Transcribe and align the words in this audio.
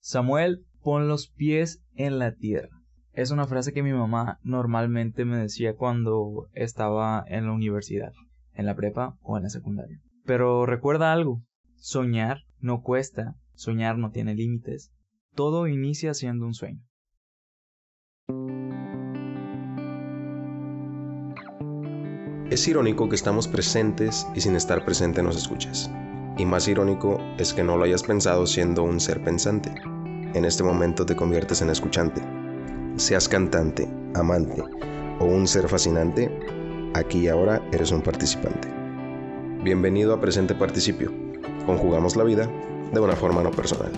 Samuel, 0.00 0.64
pon 0.82 1.08
los 1.08 1.28
pies 1.28 1.82
en 1.94 2.18
la 2.18 2.32
tierra. 2.32 2.80
Es 3.12 3.30
una 3.30 3.46
frase 3.46 3.72
que 3.72 3.82
mi 3.82 3.92
mamá 3.92 4.38
normalmente 4.42 5.26
me 5.26 5.36
decía 5.36 5.74
cuando 5.74 6.48
estaba 6.54 7.22
en 7.26 7.46
la 7.46 7.52
universidad, 7.52 8.12
en 8.54 8.64
la 8.66 8.74
prepa 8.74 9.18
o 9.20 9.36
en 9.36 9.42
la 9.42 9.50
secundaria. 9.50 10.00
Pero 10.24 10.64
recuerda 10.64 11.12
algo, 11.12 11.42
soñar 11.76 12.38
no 12.60 12.82
cuesta, 12.82 13.34
soñar 13.54 13.98
no 13.98 14.10
tiene 14.10 14.34
límites. 14.34 14.90
Todo 15.34 15.66
inicia 15.66 16.14
siendo 16.14 16.46
un 16.46 16.54
sueño. 16.54 16.82
Es 22.50 22.66
irónico 22.66 23.08
que 23.08 23.16
estamos 23.16 23.48
presentes 23.48 24.26
y 24.34 24.40
sin 24.40 24.56
estar 24.56 24.84
presente 24.84 25.22
nos 25.22 25.36
escuches. 25.36 25.90
Y 26.40 26.46
más 26.46 26.66
irónico 26.68 27.20
es 27.36 27.52
que 27.52 27.62
no 27.62 27.76
lo 27.76 27.84
hayas 27.84 28.02
pensado 28.02 28.46
siendo 28.46 28.82
un 28.82 28.98
ser 28.98 29.22
pensante. 29.22 29.74
En 30.32 30.46
este 30.46 30.64
momento 30.64 31.04
te 31.04 31.14
conviertes 31.14 31.60
en 31.60 31.68
escuchante. 31.68 32.22
Seas 32.96 33.28
cantante, 33.28 33.86
amante 34.14 34.64
o 35.18 35.26
un 35.26 35.46
ser 35.46 35.68
fascinante, 35.68 36.34
aquí 36.94 37.18
y 37.18 37.28
ahora 37.28 37.60
eres 37.72 37.92
un 37.92 38.00
participante. 38.00 38.68
Bienvenido 39.62 40.14
a 40.14 40.20
Presente 40.22 40.54
Participio. 40.54 41.12
Conjugamos 41.66 42.16
la 42.16 42.24
vida 42.24 42.48
de 42.90 43.00
una 43.00 43.16
forma 43.16 43.42
no 43.42 43.50
personal. 43.50 43.92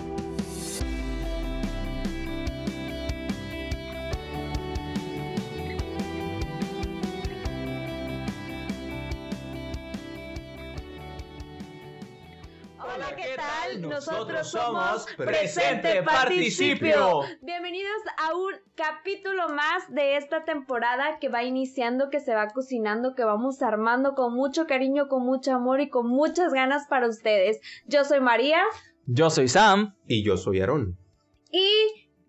Somos 14.53 15.07
Presente 15.17 16.03
Participio. 16.03 17.21
Bienvenidos 17.41 17.91
a 18.19 18.35
un 18.35 18.51
capítulo 18.75 19.49
más 19.49 19.91
de 19.91 20.15
esta 20.15 20.45
temporada 20.45 21.17
que 21.19 21.27
va 21.27 21.43
iniciando, 21.43 22.11
que 22.11 22.19
se 22.19 22.35
va 22.35 22.49
cocinando, 22.49 23.15
que 23.15 23.23
vamos 23.23 23.63
armando 23.63 24.13
con 24.13 24.35
mucho 24.35 24.67
cariño, 24.67 25.07
con 25.07 25.25
mucho 25.25 25.53
amor 25.53 25.81
y 25.81 25.89
con 25.89 26.07
muchas 26.07 26.53
ganas 26.53 26.85
para 26.87 27.07
ustedes. 27.07 27.61
Yo 27.87 28.03
soy 28.03 28.19
María 28.19 28.61
Yo 29.07 29.31
soy 29.31 29.47
Sam. 29.47 29.95
Y 30.05 30.23
yo 30.23 30.37
soy 30.37 30.61
Aarón. 30.61 30.99
y 31.51 31.67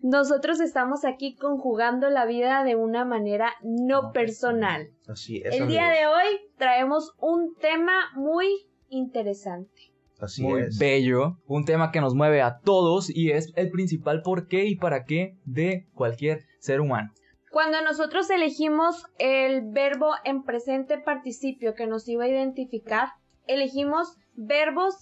nosotros 0.01 0.59
estamos 0.61 1.05
aquí 1.05 1.35
conjugando 1.35 2.09
la 2.09 2.25
vida 2.25 2.63
de 2.63 2.75
una 2.75 3.05
manera 3.05 3.53
no 3.61 4.11
personal. 4.13 4.89
Así 5.07 5.43
es. 5.45 5.53
El 5.53 5.67
día 5.67 5.89
de 5.89 6.07
hoy 6.07 6.41
traemos 6.57 7.13
un 7.19 7.53
tema 7.55 7.93
muy 8.15 8.47
interesante. 8.89 9.94
Así 10.25 10.43
Muy 10.43 10.61
es. 10.61 10.77
bello. 10.77 11.37
Un 11.47 11.65
tema 11.65 11.91
que 11.91 12.01
nos 12.01 12.13
mueve 12.13 12.41
a 12.41 12.59
todos 12.59 13.09
y 13.09 13.31
es 13.31 13.51
el 13.55 13.71
principal 13.71 14.21
por 14.21 14.47
qué 14.47 14.65
y 14.65 14.75
para 14.75 15.05
qué 15.05 15.37
de 15.45 15.87
cualquier 15.93 16.41
ser 16.59 16.81
humano. 16.81 17.11
Cuando 17.51 17.81
nosotros 17.81 18.29
elegimos 18.29 19.05
el 19.17 19.61
verbo 19.71 20.11
en 20.25 20.43
presente 20.43 20.97
participio 20.97 21.73
que 21.73 21.87
nos 21.87 22.07
iba 22.09 22.25
a 22.25 22.27
identificar, 22.27 23.09
elegimos 23.47 24.17
verbos 24.35 24.95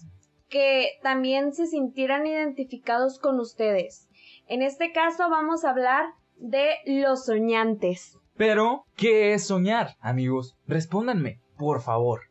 que 0.49 0.91
también 1.01 1.53
se 1.53 1.65
sintieran 1.65 2.27
identificados 2.27 3.17
con 3.17 3.39
ustedes. 3.39 4.07
En 4.47 4.61
este 4.61 4.91
caso 4.91 5.29
vamos 5.31 5.65
a 5.65 5.71
hablar 5.71 6.05
de 6.37 6.75
los 6.85 7.25
soñantes. 7.25 8.19
Pero, 8.35 8.85
¿qué 8.95 9.33
es 9.33 9.47
soñar, 9.47 9.95
amigos? 9.99 10.55
Respóndanme, 10.67 11.39
por 11.57 11.81
favor. 11.81 12.21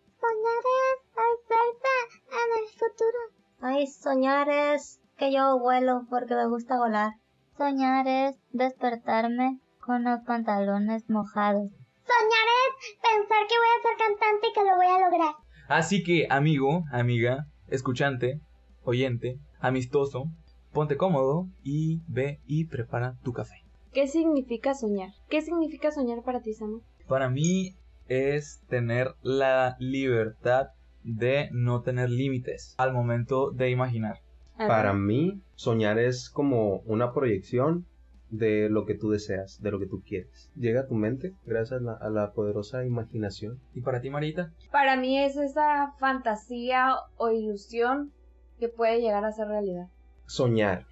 En 2.32 2.62
el 2.62 2.68
futuro. 2.70 3.18
Ay, 3.60 3.86
soñar 3.86 4.48
es 4.48 5.00
que 5.18 5.32
yo 5.32 5.58
vuelo 5.58 6.06
porque 6.08 6.34
me 6.34 6.48
gusta 6.48 6.78
volar. 6.78 7.12
Soñar 7.56 8.06
es 8.08 8.36
despertarme 8.50 9.60
con 9.78 10.04
los 10.04 10.20
pantalones 10.24 11.08
mojados. 11.08 11.70
Soñar 11.70 12.46
es 12.62 12.96
pensar 13.00 13.46
que 13.48 13.58
voy 13.58 13.68
a 13.68 13.82
ser 13.82 13.96
cantante 13.98 14.48
y 14.48 14.52
que 14.52 14.64
lo 14.64 14.76
voy 14.76 14.86
a 14.86 15.10
lograr. 15.10 15.34
Así 15.68 16.02
que, 16.02 16.26
amigo, 16.30 16.84
amiga, 16.90 17.46
escuchante, 17.68 18.40
oyente, 18.82 19.38
amistoso, 19.60 20.24
ponte 20.72 20.96
cómodo 20.96 21.46
y 21.62 22.00
ve 22.08 22.40
y 22.46 22.66
prepara 22.66 23.14
tu 23.22 23.32
café. 23.32 23.56
¿Qué 23.92 24.08
significa 24.08 24.74
soñar? 24.74 25.10
¿Qué 25.28 25.42
significa 25.42 25.92
soñar 25.92 26.22
para 26.24 26.40
ti, 26.40 26.54
Samu? 26.54 26.80
Para 27.06 27.28
mí 27.28 27.76
es 28.08 28.62
tener 28.68 29.14
la 29.22 29.76
libertad 29.78 30.68
de 31.04 31.48
no 31.52 31.82
tener 31.82 32.10
límites 32.10 32.74
al 32.78 32.92
momento 32.92 33.50
de 33.50 33.70
imaginar. 33.70 34.20
Para 34.56 34.92
mí, 34.92 35.40
soñar 35.54 35.98
es 35.98 36.30
como 36.30 36.82
una 36.84 37.12
proyección 37.12 37.86
de 38.30 38.68
lo 38.70 38.86
que 38.86 38.94
tú 38.94 39.10
deseas, 39.10 39.60
de 39.60 39.70
lo 39.70 39.78
que 39.78 39.86
tú 39.86 40.02
quieres. 40.06 40.50
Llega 40.56 40.82
a 40.82 40.86
tu 40.86 40.94
mente 40.94 41.34
gracias 41.44 41.80
a 41.80 41.84
la, 41.84 41.92
a 41.92 42.08
la 42.08 42.32
poderosa 42.32 42.84
imaginación. 42.84 43.60
¿Y 43.74 43.82
para 43.82 44.00
ti, 44.00 44.08
Marita? 44.08 44.52
Para 44.70 44.96
mí 44.96 45.18
es 45.18 45.36
esa 45.36 45.92
fantasía 45.98 46.94
o 47.16 47.30
ilusión 47.30 48.12
que 48.58 48.68
puede 48.68 49.00
llegar 49.00 49.24
a 49.24 49.32
ser 49.32 49.48
realidad. 49.48 49.88
Soñar. 50.26 50.86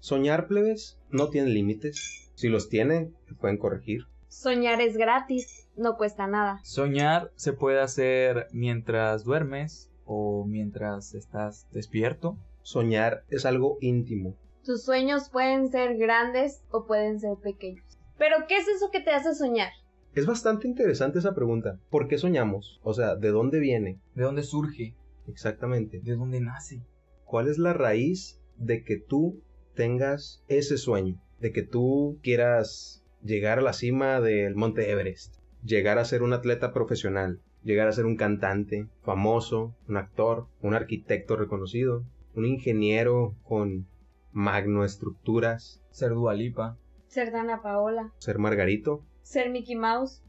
Soñar, 0.00 0.46
plebes, 0.46 0.98
no 1.10 1.28
tiene 1.28 1.50
límites. 1.50 2.30
Si 2.34 2.48
los 2.48 2.68
tiene, 2.68 3.10
te 3.26 3.34
pueden 3.34 3.58
corregir. 3.58 4.04
Soñar 4.28 4.80
es 4.80 4.96
gratis, 4.96 5.67
no 5.78 5.96
cuesta 5.96 6.26
nada. 6.26 6.60
Soñar 6.64 7.32
se 7.36 7.52
puede 7.52 7.80
hacer 7.80 8.48
mientras 8.52 9.24
duermes 9.24 9.90
o 10.04 10.44
mientras 10.46 11.14
estás 11.14 11.66
despierto. 11.72 12.36
Soñar 12.62 13.24
es 13.30 13.46
algo 13.46 13.78
íntimo. 13.80 14.34
Tus 14.64 14.84
sueños 14.84 15.30
pueden 15.30 15.70
ser 15.70 15.96
grandes 15.96 16.62
o 16.70 16.86
pueden 16.86 17.20
ser 17.20 17.36
pequeños. 17.42 17.84
Pero 18.18 18.36
¿qué 18.48 18.56
es 18.56 18.68
eso 18.68 18.90
que 18.90 19.00
te 19.00 19.12
hace 19.12 19.34
soñar? 19.34 19.70
Es 20.14 20.26
bastante 20.26 20.66
interesante 20.66 21.20
esa 21.20 21.34
pregunta. 21.34 21.78
¿Por 21.90 22.08
qué 22.08 22.18
soñamos? 22.18 22.80
O 22.82 22.92
sea, 22.92 23.14
¿de 23.14 23.28
dónde 23.28 23.60
viene? 23.60 24.00
¿De 24.14 24.24
dónde 24.24 24.42
surge? 24.42 24.96
Exactamente. 25.28 26.00
¿De 26.00 26.16
dónde 26.16 26.40
nace? 26.40 26.82
¿Cuál 27.24 27.48
es 27.48 27.58
la 27.58 27.72
raíz 27.72 28.40
de 28.56 28.82
que 28.82 28.96
tú 28.98 29.40
tengas 29.74 30.42
ese 30.48 30.76
sueño? 30.76 31.20
De 31.40 31.52
que 31.52 31.62
tú 31.62 32.18
quieras 32.22 33.04
llegar 33.22 33.58
a 33.58 33.62
la 33.62 33.72
cima 33.72 34.20
del 34.20 34.54
Monte 34.54 34.90
Everest, 34.90 35.36
llegar 35.62 35.98
a 35.98 36.04
ser 36.04 36.22
un 36.22 36.32
atleta 36.32 36.72
profesional, 36.72 37.40
llegar 37.62 37.88
a 37.88 37.92
ser 37.92 38.06
un 38.06 38.16
cantante 38.16 38.86
famoso, 39.02 39.74
un 39.88 39.96
actor, 39.96 40.46
un 40.60 40.74
arquitecto 40.74 41.36
reconocido, 41.36 42.04
un 42.34 42.46
ingeniero 42.46 43.34
con 43.42 43.86
magnoestructuras, 44.32 45.80
Ser 45.90 46.10
Dualipa. 46.10 46.76
Ser 47.08 47.32
Dana 47.32 47.62
Paola, 47.62 48.12
ser 48.18 48.38
Margarito. 48.38 49.02
ser 49.22 49.50
Mickey 49.50 49.74
Mouse. 49.74 50.22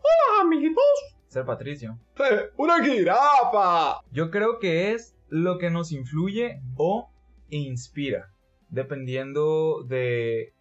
Ser 1.28 1.46
Patricio. 1.46 2.00
¡Una 2.58 2.84
jirafa! 2.84 4.02
Yo 4.12 4.32
creo 4.32 4.58
que 4.60 4.94
es 4.94 5.16
lo 5.28 5.60
que 5.60 5.70
nos 5.70 5.92
influye 5.92 6.60
o 6.76 7.10
inspira, 7.50 8.32
dependiendo 8.70 9.84
de 9.84 10.54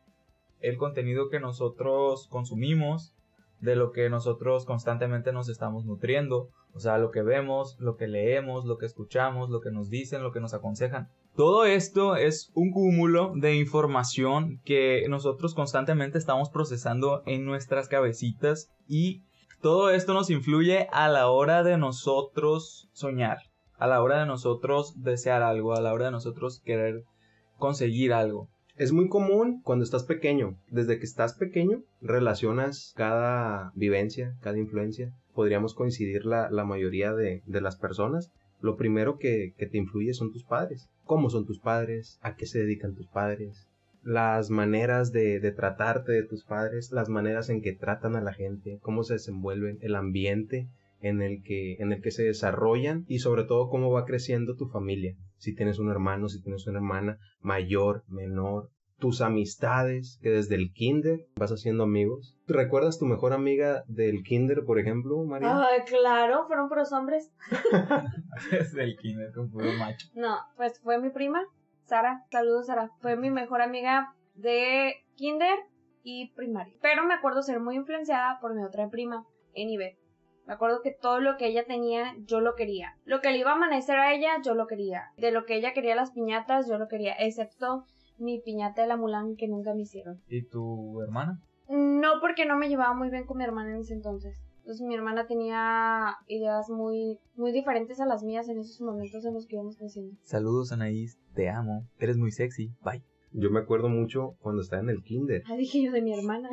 el 0.61 0.77
contenido 0.77 1.31
que 1.31 1.41
nosotros 1.41 2.29
consumimos, 2.29 3.15
de 3.61 3.77
lo 3.77 3.93
que 3.93 4.09
nosotros 4.11 4.65
constantemente 4.65 5.33
nos 5.33 5.49
estamos 5.49 5.85
nutriendo, 5.85 6.49
o 6.75 6.81
sea, 6.81 6.99
lo 6.99 7.11
que 7.11 7.23
vemos, 7.23 7.77
lo 7.81 7.97
que 7.97 8.07
leemos, 8.07 8.65
lo 8.65 8.79
que 8.79 8.87
escuchamos, 8.87 9.51
lo 9.51 9.61
que 9.61 9.71
nos 9.71 9.91
dicen, 9.91 10.23
lo 10.23 10.33
que 10.33 10.41
nos 10.41 10.55
aconsejan. 10.55 11.09
Todo 11.35 11.65
esto 11.65 12.17
es 12.17 12.51
un 12.55 12.71
cúmulo 12.73 13.33
de 13.35 13.57
información 13.57 14.61
que 14.65 15.07
nosotros 15.09 15.55
constantemente 15.55 16.19
estamos 16.19 16.51
procesando 16.51 17.23
en 17.27 17.45
nuestras 17.45 17.89
cabecitas 17.89 18.71
y 18.89 19.23
todo 19.61 19.91
esto 19.91 20.15
nos 20.15 20.31
influye 20.31 20.89
a 20.93 21.09
la 21.09 21.29
hora 21.29 21.63
de 21.63 21.77
nosotros 21.79 22.89
soñar, 22.93 23.39
a 23.77 23.87
la 23.87 24.03
hora 24.03 24.21
de 24.21 24.27
nosotros 24.27 24.95
desear 25.03 25.43
algo, 25.43 25.75
a 25.75 25.81
la 25.81 25.93
hora 25.93 26.07
de 26.07 26.11
nosotros 26.13 26.61
querer 26.65 27.03
conseguir 27.57 28.13
algo. 28.13 28.49
Es 28.79 28.93
muy 28.93 29.09
común 29.09 29.61
cuando 29.65 29.85
estás 29.85 30.05
pequeño. 30.05 30.57
Desde 30.71 31.01
que 31.01 31.05
estás 31.05 31.35
pequeño, 31.35 31.83
relacionas 32.01 32.93
cada 32.97 33.73
vivencia, 33.75 34.37
cada 34.41 34.57
influencia. 34.57 35.13
Podríamos 35.35 35.75
coincidir 35.75 36.25
la, 36.25 36.49
la 36.49 36.65
mayoría 36.65 37.13
de, 37.13 37.43
las 37.49 37.77
personas. 37.77 38.31
Lo 38.61 38.77
primero 38.77 39.19
que, 39.19 39.53
que 39.59 39.67
te 39.67 39.79
influye 39.79 40.15
son 40.15 40.33
tus 40.33 40.45
padres. 40.45 40.89
¿Cómo 41.05 41.29
son 41.29 41.45
tus 41.45 41.59
padres? 41.59 42.21
¿A 42.23 42.37
qué 42.37 42.47
se 42.47 42.61
dedican 42.61 42.95
tus 42.95 43.09
padres? 43.09 43.67
Las 44.05 44.49
maneras 44.49 45.11
de, 45.11 45.41
de 45.41 45.51
tratarte 45.51 46.13
de 46.13 46.23
tus 46.23 46.45
padres, 46.45 46.93
las 46.93 47.09
maneras 47.09 47.49
en 47.49 47.63
que 47.63 47.73
tratan 47.73 48.15
a 48.15 48.21
la 48.21 48.33
gente, 48.33 48.79
cómo 48.81 49.03
se 49.03 49.15
desenvuelven, 49.15 49.79
el 49.81 49.97
ambiente 49.97 50.69
en 51.01 51.21
el 51.21 51.43
que, 51.43 51.75
en 51.81 51.93
el 51.93 52.01
que 52.01 52.13
se 52.13 52.23
desarrollan 52.23 53.05
y 53.09 53.19
sobre 53.19 53.43
todo 53.43 53.71
cómo 53.71 53.91
va 53.91 54.05
creciendo 54.05 54.55
tu 54.55 54.67
familia. 54.67 55.17
Si 55.39 55.55
tienes 55.55 55.79
un 55.79 55.91
hermano, 55.91 56.29
si 56.29 56.43
tienes 56.43 56.67
una 56.67 56.79
hermana, 56.79 57.19
mayor, 57.41 58.05
menor, 58.09 58.71
tus 58.99 59.21
amistades, 59.21 60.19
que 60.23 60.31
desde 60.31 60.57
el 60.57 60.73
kinder 60.73 61.21
vas 61.37 61.51
haciendo 61.51 61.85
amigos. 61.85 62.37
¿Recuerdas 62.47 62.99
tu 62.99 63.07
mejor 63.07 63.33
amiga 63.33 63.85
del 63.87 64.23
kinder, 64.25 64.65
por 64.65 64.79
ejemplo, 64.79 65.25
María? 65.25 65.57
Ay, 65.57 65.81
claro, 65.87 66.47
fueron 66.47 66.69
puros 66.69 66.93
hombres. 66.93 67.31
Desde 68.51 68.83
el 68.83 68.97
kinder 68.97 69.33
con 69.33 69.51
puro 69.51 69.73
macho. 69.79 70.09
No, 70.15 70.37
pues 70.57 70.81
fue 70.81 71.01
mi 71.01 71.11
prima, 71.11 71.45
Sara, 71.85 72.25
saludos 72.31 72.67
Sara. 72.67 72.91
Fue 73.01 73.17
mi 73.17 73.31
mejor 73.31 73.63
amiga 73.63 74.15
de 74.35 74.95
kinder 75.15 75.59
y 76.03 76.33
primaria. 76.35 76.75
Pero 76.83 77.05
me 77.05 77.15
acuerdo 77.15 77.43
ser 77.43 77.61
muy 77.61 77.77
influenciada 77.77 78.39
por 78.41 78.55
mi 78.55 78.65
otra 78.65 78.89
prima, 78.89 79.25
Enibe. 79.55 79.99
Me 80.49 80.55
acuerdo 80.55 80.81
que 80.83 80.97
todo 80.99 81.21
lo 81.21 81.37
que 81.37 81.47
ella 81.47 81.67
tenía, 81.67 82.17
yo 82.25 82.41
lo 82.41 82.55
quería. 82.55 82.97
Lo 83.05 83.21
que 83.21 83.31
le 83.31 83.37
iba 83.37 83.51
a 83.51 83.57
amanecer 83.57 83.99
a 83.99 84.15
ella, 84.15 84.31
yo 84.43 84.55
lo 84.55 84.67
quería. 84.67 85.03
De 85.19 85.31
lo 85.31 85.45
que 85.45 85.55
ella 85.55 85.75
quería 85.75 85.95
las 85.95 86.13
piñatas, 86.13 86.67
yo 86.67 86.79
lo 86.79 86.89
quería. 86.89 87.13
Excepto 87.19 87.85
mi 88.17 88.41
piñata 88.41 88.81
de 88.81 88.89
la 88.89 88.97
Mulan 88.97 89.37
que 89.37 89.47
nunca 89.47 89.75
me 89.75 89.83
hicieron. 89.83 90.23
¿Y 90.27 90.49
tu 90.49 91.03
hermana? 91.03 91.39
No, 91.69 92.15
porque 92.23 92.47
no 92.47 92.57
me 92.57 92.71
llevaba 92.71 92.95
muy 92.95 93.11
bien 93.11 93.27
con 93.27 93.37
mi 93.37 93.45
hermana 93.45 93.73
en 93.73 93.83
ese 93.83 93.93
entonces. 93.93 94.41
Entonces 94.61 94.87
mi 94.87 94.95
hermana 94.95 95.27
tenía 95.27 96.17
ideas 96.29 96.71
muy, 96.71 97.19
muy 97.37 97.53
diferentes 97.53 98.01
a 98.01 98.07
las 98.07 98.23
mías 98.23 98.49
en 98.49 98.59
esos 98.59 98.81
momentos 98.81 99.27
en 99.27 99.35
los 99.35 99.47
que 99.47 99.57
íbamos 99.57 99.77
creciendo. 99.77 100.17
Saludos 100.23 100.73
Anaís, 100.73 101.19
te 101.35 101.51
amo, 101.51 101.87
eres 101.99 102.17
muy 102.17 102.31
sexy, 102.31 102.71
bye. 102.83 103.03
Yo 103.33 103.51
me 103.51 103.61
acuerdo 103.61 103.91
mucho 103.91 104.37
cuando 104.41 104.63
estaba 104.63 104.81
en 104.81 104.89
el 104.89 105.03
kinder. 105.03 105.43
Ah, 105.47 105.57
dije 105.57 105.83
yo 105.83 105.93
de 105.93 106.01
mi 106.01 106.19
hermana. 106.19 106.49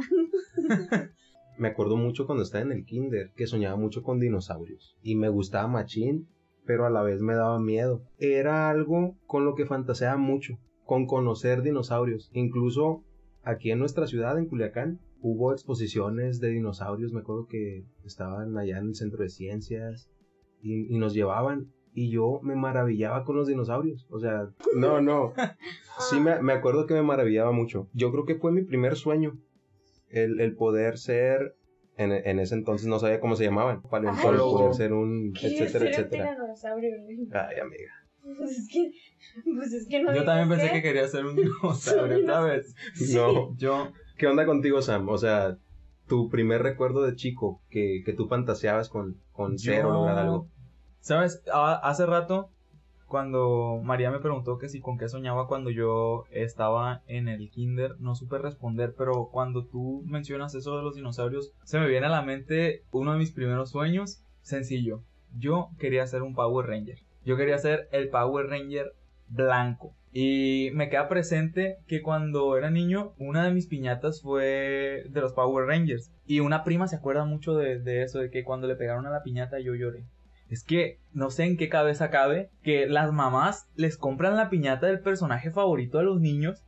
Me 1.58 1.70
acuerdo 1.70 1.96
mucho 1.96 2.26
cuando 2.26 2.44
estaba 2.44 2.64
en 2.64 2.72
el 2.72 2.86
kinder 2.86 3.32
que 3.36 3.48
soñaba 3.48 3.78
mucho 3.78 4.04
con 4.04 4.20
dinosaurios. 4.20 4.98
Y 5.02 5.16
me 5.16 5.30
gustaba 5.30 5.68
machín, 5.68 6.28
pero 6.66 6.86
a 6.86 6.90
la 6.90 7.02
vez 7.02 7.22
me 7.22 7.36
daba 7.36 7.60
miedo. 7.60 8.02
Era 8.18 8.70
algo 8.70 9.16
con 9.26 9.46
lo 9.46 9.56
que 9.56 9.66
fantaseaba 9.66 10.18
mucho, 10.18 10.58
con 10.84 11.06
conocer 11.06 11.62
dinosaurios. 11.62 12.30
Incluso 12.34 13.04
aquí 13.44 13.72
en 13.72 13.80
nuestra 13.80 14.08
ciudad, 14.08 14.38
en 14.38 14.48
Culiacán, 14.48 15.00
hubo 15.22 15.54
exposiciones 15.54 16.40
de 16.40 16.50
dinosaurios. 16.50 17.14
Me 17.14 17.22
acuerdo 17.22 17.48
que 17.48 17.86
estaban 18.04 18.58
allá 18.58 18.78
en 18.80 18.88
el 18.88 18.96
centro 18.96 19.24
de 19.24 19.30
ciencias 19.30 20.10
y, 20.62 20.94
y 20.94 20.98
nos 20.98 21.14
llevaban. 21.14 21.72
Y 21.94 22.10
yo 22.10 22.42
me 22.44 22.56
maravillaba 22.56 23.24
con 23.24 23.38
los 23.38 23.48
dinosaurios. 23.48 24.06
O 24.10 24.20
sea, 24.20 24.50
no, 24.76 25.02
no. 25.02 25.34
Sí, 26.10 26.20
me, 26.20 26.42
me 26.42 26.52
acuerdo 26.52 26.88
que 26.88 26.94
me 26.94 27.02
maravillaba 27.02 27.54
mucho. 27.54 27.88
Yo 27.94 28.12
creo 28.12 28.26
que 28.26 28.36
fue 28.36 28.52
mi 28.52 28.64
primer 28.64 28.98
sueño. 28.98 29.40
El, 30.16 30.40
el 30.42 30.56
poder 30.56 30.98
ser. 30.98 31.56
En, 31.98 32.12
en 32.12 32.40
ese 32.40 32.56
entonces 32.56 32.88
no 32.88 33.00
sabía 33.00 33.20
cómo 33.22 33.36
se 33.36 33.46
llamaban. 33.46 33.82
Paleontólogo, 33.82 34.58
Ay, 34.58 34.64
poder 34.64 34.74
ser 34.74 34.94
un. 34.94 35.32
¿Qué 35.34 35.48
etcétera, 35.48 35.70
ser 35.70 35.88
etcétera. 35.88 36.36
Ay, 37.34 37.60
amiga. 37.60 37.92
Pues 38.38 38.58
es 38.58 38.68
que, 38.70 38.92
pues 39.56 39.72
es 39.72 39.88
que 39.88 40.02
no 40.02 40.14
Yo 40.14 40.26
también 40.26 40.50
pensé 40.50 40.72
que 40.74 40.82
quería 40.82 41.08
ser 41.08 41.26
un 41.26 41.36
dinosaurio, 41.38 42.26
¿sabes? 42.26 42.76
No. 43.14 43.56
Yo, 43.58 43.92
¿Qué 44.18 44.28
onda 44.28 44.46
contigo, 44.46 44.82
Sam? 44.82 45.08
O 45.10 45.18
sea, 45.18 45.58
tu 46.08 46.30
primer 46.30 46.64
recuerdo 46.64 47.04
de 47.04 47.16
chico 47.16 47.62
que, 47.70 48.02
que 48.06 48.14
tú 48.14 48.28
fantaseabas 48.28 48.90
con, 48.90 49.22
con 49.32 49.58
ser 49.60 49.86
o 49.86 49.92
lograr 49.92 50.18
algo. 50.18 50.48
¿Sabes? 51.02 51.44
A- 51.54 51.76
hace 51.88 52.06
rato, 52.06 52.50
cuando 53.08 53.80
María 53.84 54.12
me 54.12 54.20
preguntó 54.20 54.58
que 54.58 54.70
si 54.70 54.82
con 54.82 54.98
qué 54.98 55.08
soñaba 55.08 55.48
cuando 55.48 55.70
yo 55.70 56.26
estaba 56.32 57.02
en 57.08 57.28
el 57.28 57.50
kinder, 57.50 58.00
no 58.00 58.16
supe 58.16 58.38
responder, 58.38 58.94
pero 58.98 59.30
cuando 59.32 59.66
tú 59.66 60.04
mencionas 60.06 60.56
eso 60.56 60.78
de 60.78 60.84
los 60.84 60.96
dinosaurios, 60.96 61.54
se 61.64 61.80
me 61.80 61.88
viene 61.88 62.08
a 62.08 62.10
la 62.10 62.22
mente 62.22 62.84
uno 62.92 63.14
de 63.14 63.20
mis 63.20 63.32
primeros 63.32 63.70
sueños, 63.70 64.24
sencillo. 64.42 65.02
Yo 65.38 65.70
quería 65.80 66.08
ser 66.08 66.24
un 66.24 66.34
Power 66.34 66.68
Ranger. 66.68 67.00
Yo 67.26 67.38
quería 67.38 67.58
ser 67.58 67.88
el 67.92 68.10
Power 68.10 68.48
Ranger 68.48 68.94
blanco. 69.28 69.94
Y 70.12 70.70
me 70.74 70.90
queda 70.90 71.10
presente 71.10 71.78
que 71.88 72.02
cuando 72.02 72.58
era 72.58 72.70
niño, 72.70 73.14
una 73.18 73.44
de 73.44 73.52
mis 73.52 73.68
piñatas 73.68 74.22
fue 74.22 75.04
de 75.10 75.22
los 75.22 75.34
Power 75.34 75.66
Rangers. 75.66 76.10
Y 76.26 76.40
una 76.40 76.64
prima 76.64 76.88
se 76.88 76.96
acuerda 76.96 77.26
mucho 77.26 77.56
de, 77.56 77.80
de 77.80 78.04
eso, 78.04 78.20
de 78.20 78.30
que 78.30 78.44
cuando 78.44 78.68
le 78.68 78.76
pegaron 78.76 79.06
a 79.06 79.12
la 79.12 79.24
piñata 79.24 79.60
yo 79.60 79.76
lloré. 79.76 80.06
Es 80.50 80.64
que 80.64 81.00
no 81.12 81.32
sé 81.32 81.46
en 81.46 81.58
qué 81.58 81.70
cabeza 81.70 82.10
cabe 82.12 82.50
que 82.62 82.88
las 82.88 83.12
mamás 83.12 83.68
les 83.76 83.98
compran 83.98 84.36
la 84.36 84.50
piñata 84.50 84.88
del 84.88 85.00
personaje 85.00 85.50
favorito 85.52 85.98
a 86.00 86.04
los 86.04 86.20
niños 86.22 86.64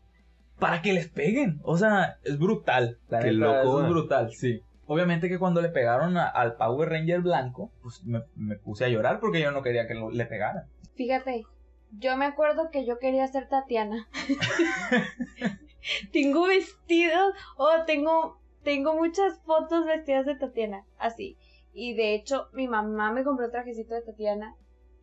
para 0.60 0.82
que 0.82 0.94
les 0.94 1.08
peguen. 1.10 1.60
O 1.64 1.78
sea, 1.78 2.18
es 2.24 2.40
brutal. 2.40 2.98
La 3.10 3.20
Qué 3.20 3.32
neta, 3.32 3.64
loco, 3.64 3.80
es 3.82 3.86
¿eh? 3.86 3.90
brutal, 3.90 4.32
sí. 4.34 4.62
Obviamente 4.88 5.30
que 5.30 5.38
cuando 5.38 5.62
le 5.62 5.70
pegaron 5.70 6.18
a- 6.18 6.28
al 6.28 6.56
Power 6.56 6.90
Ranger 6.90 7.22
blanco, 7.22 7.72
pues 7.84 8.04
me, 8.06 8.24
me 8.36 8.56
puse 8.56 8.86
a 8.86 8.90
llorar 8.90 9.20
porque 9.20 9.42
yo 9.42 9.52
no 9.52 9.62
quería 9.62 9.86
que 9.86 9.94
lo- 9.94 10.10
le 10.12 10.26
pegaran. 10.26 10.64
Fíjate, 10.96 11.44
yo 11.92 12.18
me 12.18 12.26
acuerdo 12.26 12.70
que 12.72 12.86
yo 12.86 12.98
quería 12.98 13.28
ser 13.28 13.48
Tatiana. 13.48 14.08
tengo 16.12 16.48
vestidos, 16.48 17.34
o 17.58 17.70
tengo, 17.86 18.40
tengo 18.64 18.96
muchas 18.96 19.40
fotos 19.46 19.86
vestidas 19.86 20.26
de 20.26 20.36
Tatiana, 20.36 20.84
así. 20.98 21.38
Y 21.80 21.94
de 21.94 22.16
hecho, 22.16 22.50
mi 22.54 22.68
mamá 22.68 23.12
me 23.12 23.24
compró 23.24 23.46
un 23.46 23.52
trajecito 23.52 23.94
de 23.94 24.02
Tatiana. 24.02 24.56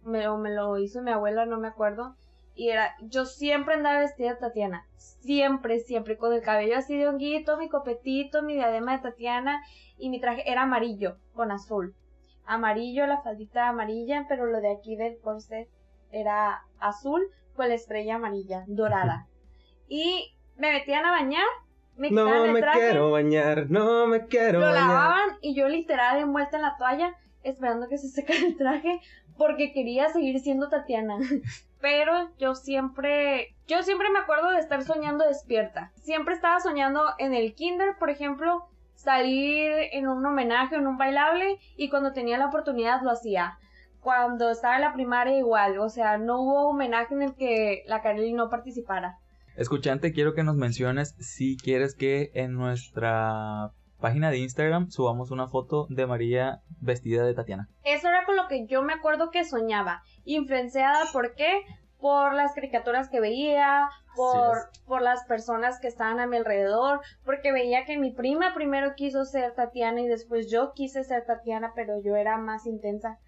Me 0.02 0.24
lo, 0.24 0.36
me 0.38 0.52
lo 0.52 0.76
hizo 0.76 1.02
mi 1.02 1.12
abuela, 1.12 1.46
no 1.46 1.60
me 1.60 1.68
acuerdo. 1.68 2.16
Y 2.56 2.70
era, 2.70 2.96
yo 3.00 3.26
siempre 3.26 3.74
andaba 3.74 4.00
vestida 4.00 4.30
de 4.30 4.40
Tatiana. 4.40 4.84
Siempre, 4.96 5.78
siempre. 5.78 6.16
Con 6.16 6.32
el 6.32 6.42
cabello 6.42 6.76
así 6.76 6.96
de 6.96 7.06
honguito, 7.06 7.58
mi 7.58 7.68
copetito, 7.68 8.42
mi 8.42 8.54
diadema 8.54 8.96
de 8.96 9.04
Tatiana. 9.04 9.62
Y 9.98 10.10
mi 10.10 10.20
traje 10.20 10.50
era 10.50 10.62
amarillo, 10.62 11.16
con 11.32 11.52
azul. 11.52 11.94
Amarillo, 12.44 13.06
la 13.06 13.22
faldita 13.22 13.68
amarilla, 13.68 14.26
pero 14.28 14.46
lo 14.46 14.60
de 14.60 14.72
aquí 14.72 14.96
del 14.96 15.20
corset 15.20 15.68
era 16.10 16.64
azul 16.80 17.22
con 17.54 17.68
la 17.68 17.74
estrella 17.74 18.16
amarilla, 18.16 18.64
dorada. 18.66 19.28
Y 19.86 20.34
me 20.56 20.72
metían 20.72 21.04
a 21.04 21.12
bañar, 21.12 21.46
me 21.96 22.10
No 22.10 22.46
me 22.46 22.60
traje, 22.60 22.80
quiero 22.80 23.10
bañar, 23.10 23.70
no 23.70 24.06
me 24.06 24.26
quiero 24.26 24.60
lo 24.60 24.66
bañar. 24.66 24.88
lavaban 24.88 25.28
y 25.40 25.54
yo 25.54 25.68
literal 25.68 26.18
envuelta 26.18 26.56
en 26.56 26.62
la 26.62 26.76
toalla 26.76 27.14
esperando 27.42 27.88
que 27.88 27.98
se 27.98 28.08
secara 28.08 28.40
el 28.40 28.56
traje 28.56 29.00
porque 29.36 29.72
quería 29.72 30.08
seguir 30.08 30.38
siendo 30.40 30.68
Tatiana. 30.68 31.18
Pero 31.80 32.30
yo 32.38 32.54
siempre, 32.54 33.54
yo 33.66 33.82
siempre 33.82 34.08
me 34.10 34.18
acuerdo 34.18 34.50
de 34.50 34.58
estar 34.58 34.82
soñando 34.84 35.26
despierta. 35.26 35.92
Siempre 35.96 36.34
estaba 36.34 36.58
soñando 36.60 37.02
en 37.18 37.34
el 37.34 37.54
kinder, 37.54 37.96
por 37.98 38.08
ejemplo, 38.08 38.68
salir 38.94 39.70
en 39.92 40.08
un 40.08 40.24
homenaje, 40.24 40.76
en 40.76 40.86
un 40.86 40.96
bailable 40.96 41.58
y 41.76 41.90
cuando 41.90 42.12
tenía 42.12 42.38
la 42.38 42.46
oportunidad 42.46 43.02
lo 43.02 43.10
hacía. 43.10 43.58
Cuando 44.00 44.50
estaba 44.50 44.76
en 44.76 44.82
la 44.82 44.94
primaria 44.94 45.36
igual, 45.36 45.78
o 45.78 45.88
sea, 45.90 46.16
no 46.16 46.40
hubo 46.40 46.68
homenaje 46.68 47.14
en 47.14 47.22
el 47.22 47.34
que 47.34 47.82
la 47.86 48.02
Kareli 48.02 48.32
no 48.32 48.48
participara. 48.48 49.18
Escuchante, 49.56 50.12
quiero 50.12 50.34
que 50.34 50.42
nos 50.42 50.56
menciones 50.56 51.14
si 51.20 51.56
quieres 51.56 51.94
que 51.94 52.30
en 52.34 52.54
nuestra 52.54 53.70
página 54.00 54.30
de 54.30 54.38
Instagram 54.38 54.90
subamos 54.90 55.30
una 55.30 55.48
foto 55.48 55.86
de 55.88 56.06
María 56.06 56.60
vestida 56.80 57.24
de 57.24 57.34
Tatiana. 57.34 57.68
Eso 57.84 58.08
era 58.08 58.24
con 58.26 58.36
lo 58.36 58.48
que 58.48 58.66
yo 58.66 58.82
me 58.82 58.92
acuerdo 58.92 59.30
que 59.30 59.44
soñaba. 59.44 60.02
Influenciada, 60.24 61.04
¿por 61.12 61.34
qué? 61.34 61.62
Por 62.00 62.34
las 62.34 62.52
caricaturas 62.52 63.08
que 63.08 63.20
veía, 63.20 63.88
por, 64.16 64.70
por 64.86 65.02
las 65.02 65.24
personas 65.24 65.80
que 65.80 65.86
estaban 65.86 66.20
a 66.20 66.26
mi 66.26 66.36
alrededor, 66.36 67.00
porque 67.24 67.52
veía 67.52 67.84
que 67.86 67.96
mi 67.96 68.10
prima 68.10 68.54
primero 68.54 68.94
quiso 68.94 69.24
ser 69.24 69.54
Tatiana 69.54 70.00
y 70.00 70.08
después 70.08 70.50
yo 70.50 70.72
quise 70.74 71.04
ser 71.04 71.24
Tatiana, 71.24 71.72
pero 71.74 72.02
yo 72.02 72.16
era 72.16 72.36
más 72.36 72.66
intensa. 72.66 73.18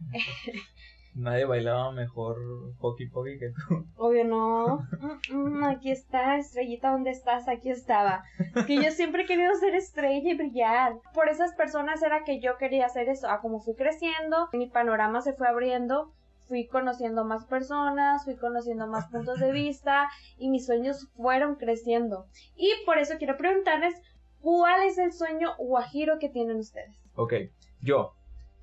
Nadie 1.16 1.46
bailaba 1.46 1.92
mejor 1.92 2.36
Pocky 2.78 3.06
Pocky 3.06 3.38
que 3.38 3.48
tú. 3.48 3.86
Obvio 3.96 4.24
no. 4.24 4.86
Mm, 5.00 5.34
mm, 5.34 5.64
aquí 5.64 5.90
está, 5.90 6.36
estrellita, 6.36 6.90
¿dónde 6.90 7.10
estás? 7.10 7.48
Aquí 7.48 7.70
estaba. 7.70 8.22
Que 8.66 8.76
yo 8.76 8.90
siempre 8.90 9.22
he 9.22 9.26
querido 9.26 9.54
ser 9.54 9.74
estrella 9.74 10.30
y 10.30 10.36
brillar. 10.36 10.96
Por 11.14 11.30
esas 11.30 11.54
personas 11.54 12.02
era 12.02 12.22
que 12.24 12.38
yo 12.40 12.58
quería 12.58 12.84
hacer 12.84 13.08
eso. 13.08 13.28
Ah, 13.30 13.40
como 13.40 13.60
fui 13.60 13.74
creciendo, 13.74 14.50
mi 14.52 14.68
panorama 14.68 15.22
se 15.22 15.32
fue 15.32 15.48
abriendo. 15.48 16.12
Fui 16.48 16.66
conociendo 16.66 17.24
más 17.24 17.46
personas, 17.46 18.24
fui 18.24 18.36
conociendo 18.36 18.86
más 18.86 19.08
puntos 19.08 19.40
de 19.40 19.52
vista 19.52 20.08
y 20.36 20.50
mis 20.50 20.66
sueños 20.66 21.08
fueron 21.16 21.56
creciendo. 21.56 22.26
Y 22.56 22.70
por 22.84 22.98
eso 22.98 23.14
quiero 23.18 23.38
preguntarles, 23.38 23.94
¿cuál 24.42 24.86
es 24.86 24.98
el 24.98 25.12
sueño 25.12 25.56
guajiro 25.56 26.18
que 26.20 26.28
tienen 26.28 26.58
ustedes? 26.58 26.94
Ok, 27.14 27.32
yo. 27.80 28.15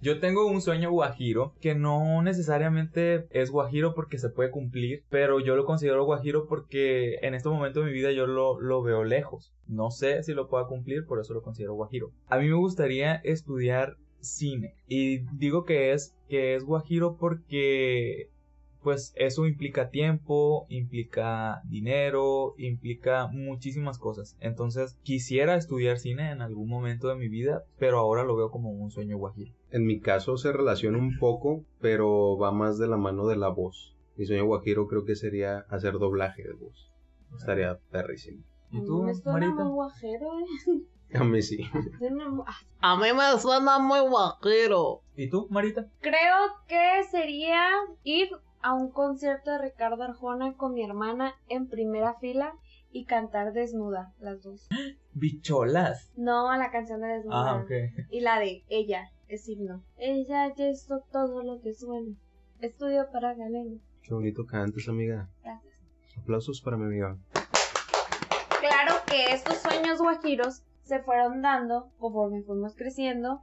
Yo 0.04 0.20
tengo 0.20 0.46
un 0.48 0.62
sueño 0.62 0.92
guajiro 0.92 1.54
que 1.62 1.76
no 1.76 2.22
necesariamente 2.22 3.26
es 3.30 3.52
guajiro 3.52 3.94
porque 3.94 4.18
se 4.18 4.28
puede 4.28 4.52
cumplir, 4.52 5.06
pero 5.08 5.40
yo 5.40 5.56
lo 5.56 5.64
considero 5.64 6.04
guajiro 6.04 6.46
porque 6.46 7.20
en 7.22 7.34
este 7.34 7.48
momento 7.48 7.80
de 7.80 7.86
mi 7.86 7.94
vida 7.94 8.12
yo 8.12 8.28
lo, 8.28 8.60
lo 8.60 8.84
veo 8.84 9.06
lejos. 9.06 9.54
No 9.66 9.92
sé 9.92 10.22
si 10.24 10.34
lo 10.34 10.50
pueda 10.50 10.68
cumplir, 10.68 11.06
por 11.06 11.22
eso 11.22 11.34
lo 11.34 11.42
considero 11.42 11.76
guajiro. 11.76 12.12
A 12.28 12.38
mí 12.38 12.50
me 12.50 12.56
gustaría 12.56 13.16
estudiar 13.24 13.96
cine 14.20 14.76
y 14.90 15.20
digo 15.38 15.64
que 15.64 15.94
es 15.94 16.14
que 16.28 16.56
es 16.56 16.66
guajiro 16.66 17.16
porque 17.16 18.30
pues 18.84 19.14
eso 19.16 19.46
implica 19.48 19.90
tiempo, 19.90 20.66
implica 20.70 21.62
dinero, 21.66 22.54
implica 22.58 23.28
muchísimas 23.28 23.98
cosas. 23.98 24.36
Entonces 24.40 24.98
quisiera 25.04 25.56
estudiar 25.56 25.98
cine 25.98 26.32
en 26.32 26.42
algún 26.42 26.70
momento 26.70 27.08
de 27.08 27.16
mi 27.16 27.30
vida, 27.30 27.64
pero 27.80 27.98
ahora 28.00 28.24
lo 28.24 28.36
veo 28.36 28.52
como 28.52 28.72
un 28.72 28.92
sueño 28.92 29.18
guajiro. 29.18 29.52
En 29.72 29.86
mi 29.86 30.00
caso 30.00 30.38
se 30.38 30.52
relaciona 30.52 30.98
un 30.98 31.18
poco, 31.18 31.64
pero 31.80 32.38
va 32.38 32.52
más 32.52 32.78
de 32.78 32.88
la 32.88 32.98
mano 32.98 33.26
de 33.28 33.38
la 33.38 33.50
voz. 33.50 33.96
Mi 34.16 34.26
sueño 34.26 34.46
guajiro 34.46 34.88
creo 34.88 35.06
que 35.06 35.16
sería 35.16 35.60
hacer 35.70 35.94
doblaje 35.94 36.44
de 36.44 36.54
voz. 36.54 36.92
Estaría 37.36 37.80
perrísimo. 37.90 38.44
¿Y 38.72 38.84
tú, 38.86 39.04
Me 39.04 39.14
suena 39.16 39.40
Marita? 39.40 39.64
muy 39.64 39.74
guajero, 39.74 40.28
¿eh? 40.40 40.82
A 41.16 41.24
mí 41.24 41.42
sí. 41.44 41.64
Ah, 42.82 42.94
A 42.94 42.98
mí 42.98 43.08
me 43.14 43.40
suena 43.40 43.78
muy 43.80 44.00
guajiro. 44.00 45.02
¿Y 45.16 45.30
tú, 45.30 45.48
Marita? 45.52 45.88
Creo 46.02 46.38
que 46.68 47.04
sería 47.12 47.68
ir 48.04 48.30
a 48.64 48.74
un 48.74 48.90
concierto 48.90 49.52
de 49.52 49.60
Ricardo 49.60 50.02
Arjona 50.04 50.54
con 50.56 50.74
mi 50.74 50.84
hermana 50.84 51.36
en 51.50 51.68
primera 51.68 52.16
fila 52.16 52.54
y 52.92 53.06
cantar 53.06 53.54
desnuda, 53.54 54.14
las 54.20 54.42
dos. 54.42 54.68
Bicholas. 55.14 56.12
No, 56.16 56.56
la 56.56 56.72
canción 56.72 57.02
de 57.02 57.08
desnuda. 57.08 57.52
Ah, 57.52 57.62
ok. 57.62 57.72
Y 58.10 58.22
la 58.22 58.40
de 58.40 58.64
ella, 58.70 59.12
es 59.28 59.48
himno. 59.50 59.84
Ella 59.98 60.54
ya 60.56 60.70
hizo 60.70 61.02
todo 61.12 61.44
lo 61.44 61.60
que 61.62 61.74
suena. 61.74 62.16
Estudio 62.62 63.10
para 63.12 63.34
Galeno. 63.34 63.80
Qué 64.02 64.14
bonito 64.14 64.46
cantas, 64.46 64.88
amiga. 64.88 65.30
Gracias. 65.44 65.74
Aplausos 66.18 66.62
para 66.62 66.78
mi 66.78 66.86
amiga. 66.86 67.18
Claro 68.62 68.96
que 69.08 69.34
estos 69.34 69.58
sueños 69.58 70.00
guajiros 70.00 70.64
se 70.84 71.00
fueron 71.00 71.42
dando 71.42 71.92
conforme 71.98 72.44
fuimos 72.44 72.76
creciendo 72.76 73.42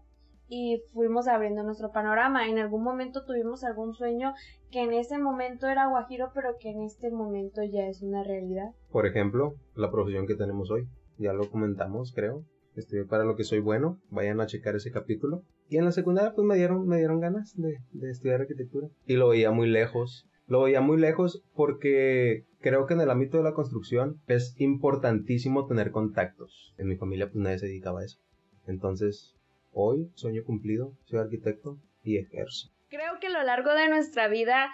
y 0.51 0.83
fuimos 0.93 1.29
abriendo 1.29 1.63
nuestro 1.63 1.93
panorama. 1.93 2.49
En 2.49 2.59
algún 2.59 2.83
momento 2.83 3.25
tuvimos 3.25 3.63
algún 3.63 3.95
sueño 3.95 4.35
que 4.73 4.83
en 4.83 4.93
ese 4.93 5.17
momento 5.17 5.69
era 5.69 5.89
guajiro, 5.89 6.33
pero 6.35 6.57
que 6.61 6.71
en 6.71 6.83
este 6.83 7.11
momento 7.11 7.63
ya 7.63 7.87
es 7.87 8.03
una 8.03 8.25
realidad. 8.25 8.71
Por 8.91 9.07
ejemplo, 9.07 9.55
la 9.77 9.93
profesión 9.93 10.27
que 10.27 10.35
tenemos 10.35 10.71
hoy. 10.71 10.89
Ya 11.19 11.33
lo 11.33 11.49
comentamos, 11.51 12.13
creo. 12.13 12.45
Estudié 12.75 13.05
para 13.05 13.25
lo 13.25 13.37
que 13.37 13.45
soy 13.45 13.61
bueno. 13.61 14.01
Vayan 14.11 14.41
a 14.41 14.47
checar 14.47 14.75
ese 14.75 14.91
capítulo. 14.91 15.45
Y 15.69 15.77
en 15.77 15.85
la 15.85 15.93
secundaria, 15.93 16.33
pues 16.35 16.45
me 16.45 16.57
dieron, 16.57 16.85
me 16.87 16.97
dieron 16.97 17.21
ganas 17.21 17.55
de, 17.57 17.79
de 17.93 18.11
estudiar 18.11 18.41
arquitectura. 18.41 18.89
Y 19.07 19.15
lo 19.15 19.29
veía 19.29 19.53
muy 19.53 19.69
lejos. 19.69 20.27
Lo 20.49 20.63
veía 20.63 20.81
muy 20.81 20.99
lejos 20.99 21.45
porque 21.55 22.45
creo 22.59 22.87
que 22.87 22.95
en 22.95 23.03
el 23.03 23.11
ámbito 23.11 23.37
de 23.37 23.45
la 23.45 23.55
construcción 23.55 24.21
es 24.27 24.55
importantísimo 24.59 25.69
tener 25.69 25.93
contactos. 25.93 26.75
En 26.77 26.89
mi 26.89 26.97
familia, 26.97 27.27
pues 27.27 27.37
nadie 27.37 27.61
se 27.61 27.67
dedicaba 27.67 28.01
a 28.01 28.05
eso. 28.05 28.19
Entonces, 28.67 29.37
hoy, 29.73 30.11
sueño 30.15 30.43
cumplido, 30.45 30.93
soy 31.05 31.19
arquitecto 31.19 31.79
y 32.03 32.19
ejerzo. 32.19 32.69
Creo 32.89 33.21
que 33.21 33.29
a 33.29 33.31
lo 33.31 33.43
largo 33.43 33.73
de 33.73 33.89
nuestra 33.89 34.29
vida, 34.29 34.71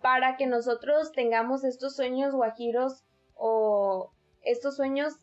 para 0.00 0.36
que 0.36 0.46
nosotros 0.46 1.12
tengamos 1.12 1.64
estos 1.64 1.96
sueños 1.96 2.34
guajiros 2.34 3.04
o 3.34 4.12
estos 4.42 4.76
sueños 4.76 5.14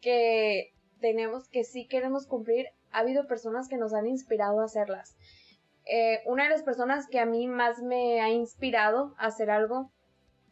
que 0.00 0.72
tenemos 1.00 1.48
que 1.48 1.64
sí 1.64 1.86
queremos 1.86 2.26
cumplir, 2.26 2.66
ha 2.90 3.00
habido 3.00 3.26
personas 3.26 3.68
que 3.68 3.76
nos 3.76 3.92
han 3.92 4.06
inspirado 4.06 4.60
a 4.60 4.64
hacerlas. 4.64 5.16
Eh, 5.84 6.20
una 6.26 6.44
de 6.44 6.50
las 6.50 6.62
personas 6.62 7.06
que 7.08 7.18
a 7.18 7.26
mí 7.26 7.46
más 7.46 7.82
me 7.82 8.20
ha 8.20 8.30
inspirado 8.30 9.14
a 9.18 9.26
hacer 9.26 9.50
algo 9.50 9.90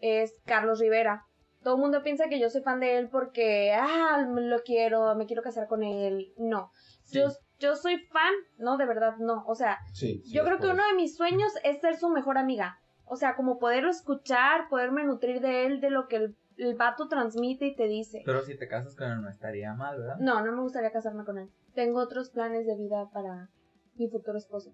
es 0.01 0.35
Carlos 0.45 0.81
Rivera. 0.81 1.27
Todo 1.63 1.77
el 1.77 1.81
mundo 1.81 2.03
piensa 2.03 2.29
que 2.29 2.39
yo 2.39 2.49
soy 2.49 2.63
fan 2.63 2.81
de 2.81 2.97
él 2.99 3.09
porque, 3.09 3.73
ah, 3.73 4.27
lo 4.35 4.63
quiero, 4.63 5.15
me 5.15 5.27
quiero 5.27 5.43
casar 5.43 5.67
con 5.67 5.83
él. 5.83 6.33
No. 6.37 6.71
Sí. 7.05 7.19
Yo, 7.19 7.29
yo 7.59 7.77
soy 7.77 7.99
fan, 8.07 8.33
no, 8.59 8.77
de 8.77 8.87
verdad, 8.87 9.17
no. 9.19 9.45
O 9.47 9.55
sea, 9.55 9.79
Sí. 9.93 10.23
yo 10.27 10.45
creo 10.45 10.59
que 10.59 10.67
uno 10.69 10.87
de 10.87 10.95
mis 10.95 11.17
sueños 11.17 11.53
es 11.65 11.81
ser 11.81 11.97
su 11.97 12.09
mejor 12.11 12.39
amiga. 12.39 12.79
O 13.05 13.17
sea, 13.17 13.37
como 13.37 13.59
poderlo 13.59 13.91
escuchar, 13.91 14.69
poderme 14.69 15.05
nutrir 15.05 15.41
de 15.41 15.67
él, 15.67 15.81
de 15.81 15.91
lo 15.91 16.09
que 16.09 16.17
el, 16.17 16.37
el 16.57 16.75
vato 16.75 17.09
transmite 17.09 17.67
y 17.67 17.77
te 17.77 17.87
dice. 17.87 18.23
Pero 18.25 18.43
si 18.43 18.57
te 18.57 18.67
casas 18.69 18.97
con 18.97 19.11
él 19.11 19.23
no 19.23 19.29
estaría 19.29 19.73
mal, 19.75 19.99
¿verdad? 19.99 20.17
No, 20.19 20.45
no 20.45 20.53
me 20.53 20.63
gustaría 20.63 20.91
casarme 20.91 21.25
con 21.25 21.39
él. 21.39 21.49
Tengo 21.75 22.01
otros 22.01 22.31
planes 22.31 22.67
de 22.67 22.77
vida 22.77 23.09
para 23.13 23.49
mi 23.95 24.09
futuro 24.09 24.37
esposo. 24.37 24.73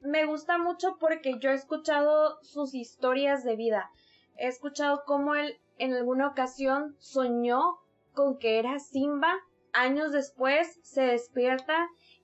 Me 0.00 0.24
gusta 0.26 0.58
mucho 0.58 0.96
porque 1.00 1.38
yo 1.40 1.50
he 1.50 1.54
escuchado 1.54 2.38
sus 2.42 2.74
historias 2.74 3.44
de 3.44 3.56
vida. 3.56 3.90
He 4.36 4.46
escuchado 4.48 5.02
cómo 5.06 5.34
él 5.34 5.56
en 5.78 5.92
alguna 5.92 6.28
ocasión 6.28 6.94
soñó 6.98 7.60
con 8.12 8.38
que 8.38 8.58
era 8.58 8.78
Simba. 8.78 9.34
Años 9.72 10.12
después 10.12 10.78
se 10.82 11.02
despierta 11.02 11.74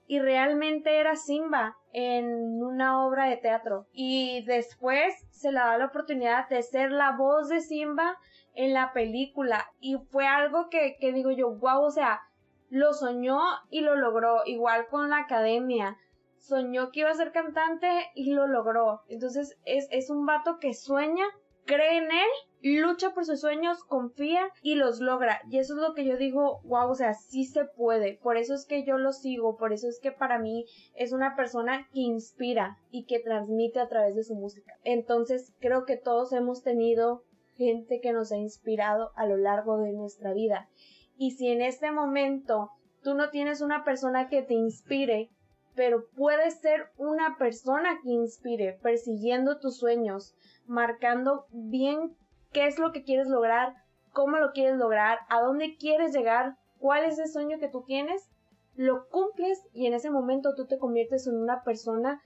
y 0.07 0.19
realmente 0.19 0.99
era 0.99 1.15
Simba 1.15 1.77
en 1.93 2.61
una 2.63 3.05
obra 3.05 3.29
de 3.29 3.37
teatro. 3.37 3.87
Y 3.93 4.43
después 4.45 5.13
se 5.31 5.51
le 5.51 5.59
da 5.59 5.77
la 5.77 5.85
oportunidad 5.85 6.49
de 6.49 6.61
ser 6.61 6.91
la 6.91 7.15
voz 7.15 7.49
de 7.49 7.61
Simba 7.61 8.17
en 8.55 8.73
la 8.73 8.93
película. 8.93 9.65
Y 9.79 9.97
fue 10.11 10.27
algo 10.27 10.69
que, 10.69 10.97
que 10.99 11.13
digo 11.13 11.31
yo, 11.31 11.51
wow, 11.55 11.83
o 11.83 11.91
sea, 11.91 12.21
lo 12.69 12.93
soñó 12.93 13.39
y 13.69 13.81
lo 13.81 13.95
logró. 13.95 14.41
Igual 14.45 14.87
con 14.87 15.09
la 15.09 15.19
academia. 15.19 15.97
Soñó 16.37 16.91
que 16.91 17.01
iba 17.01 17.09
a 17.09 17.15
ser 17.15 17.31
cantante 17.31 17.87
y 18.15 18.33
lo 18.33 18.47
logró. 18.47 19.03
Entonces 19.07 19.57
es, 19.63 19.87
es 19.91 20.09
un 20.09 20.25
vato 20.25 20.59
que 20.59 20.73
sueña, 20.73 21.25
cree 21.65 21.97
en 21.97 22.11
él, 22.11 22.29
lucha 22.63 23.13
por 23.13 23.25
sus 23.25 23.41
sueños, 23.41 23.83
confía 23.83 24.47
y 24.61 24.75
los 24.75 24.99
logra. 24.99 25.41
Y 25.49 25.57
eso 25.57 25.75
es 25.75 25.81
lo 25.81 25.93
que 25.93 26.05
yo 26.05 26.17
digo, 26.17 26.61
wow, 26.63 26.89
o 26.89 26.95
sea, 26.95 27.13
sí 27.13 27.45
se 27.45 27.65
puede. 27.65 28.17
Por 28.23 28.37
eso 28.37 28.53
es 28.53 28.65
que 28.65 28.85
yo 28.85 28.97
lo 28.97 29.11
sigo, 29.11 29.57
por 29.57 29.73
eso 29.73 29.89
es 29.89 29.99
que 29.99 30.11
para 30.11 30.39
mí 30.39 30.65
es 30.95 31.11
una 31.11 31.35
persona 31.35 31.87
que 31.93 31.99
inspira 31.99 32.77
y 32.89 33.05
que 33.05 33.19
transmite 33.19 33.79
a 33.79 33.89
través 33.89 34.15
de 34.15 34.23
su 34.23 34.35
música. 34.35 34.73
Entonces 34.83 35.53
creo 35.59 35.85
que 35.85 35.97
todos 35.97 36.31
hemos 36.31 36.63
tenido 36.63 37.23
gente 37.57 37.99
que 38.01 38.13
nos 38.13 38.31
ha 38.31 38.37
inspirado 38.37 39.11
a 39.15 39.25
lo 39.25 39.37
largo 39.37 39.77
de 39.77 39.91
nuestra 39.91 40.33
vida. 40.33 40.69
Y 41.17 41.31
si 41.31 41.49
en 41.49 41.61
este 41.61 41.91
momento 41.91 42.69
tú 43.03 43.13
no 43.13 43.29
tienes 43.29 43.61
una 43.61 43.83
persona 43.83 44.29
que 44.29 44.41
te 44.41 44.53
inspire, 44.53 45.29
pero 45.75 46.05
puedes 46.15 46.59
ser 46.59 46.87
una 46.97 47.35
persona 47.37 47.99
que 48.03 48.11
inspire, 48.11 48.79
persiguiendo 48.81 49.59
tus 49.59 49.77
sueños, 49.77 50.35
marcando 50.65 51.45
bien 51.51 52.15
qué 52.53 52.67
es 52.67 52.79
lo 52.79 52.91
que 52.91 53.03
quieres 53.03 53.27
lograr, 53.27 53.73
cómo 54.11 54.37
lo 54.37 54.51
quieres 54.51 54.77
lograr, 54.77 55.19
a 55.29 55.41
dónde 55.41 55.75
quieres 55.77 56.13
llegar, 56.13 56.55
cuál 56.77 57.03
es 57.05 57.19
el 57.19 57.27
sueño 57.27 57.59
que 57.59 57.69
tú 57.69 57.83
tienes, 57.85 58.29
lo 58.75 59.07
cumples 59.09 59.59
y 59.73 59.87
en 59.87 59.93
ese 59.93 60.09
momento 60.09 60.55
tú 60.55 60.65
te 60.65 60.77
conviertes 60.77 61.27
en 61.27 61.35
una 61.35 61.63
persona 61.63 62.21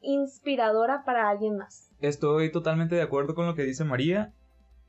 inspiradora 0.00 1.04
para 1.04 1.28
alguien 1.28 1.56
más. 1.56 1.90
Estoy 2.00 2.50
totalmente 2.50 2.94
de 2.94 3.02
acuerdo 3.02 3.34
con 3.34 3.46
lo 3.46 3.54
que 3.54 3.62
dice 3.62 3.84
María. 3.84 4.32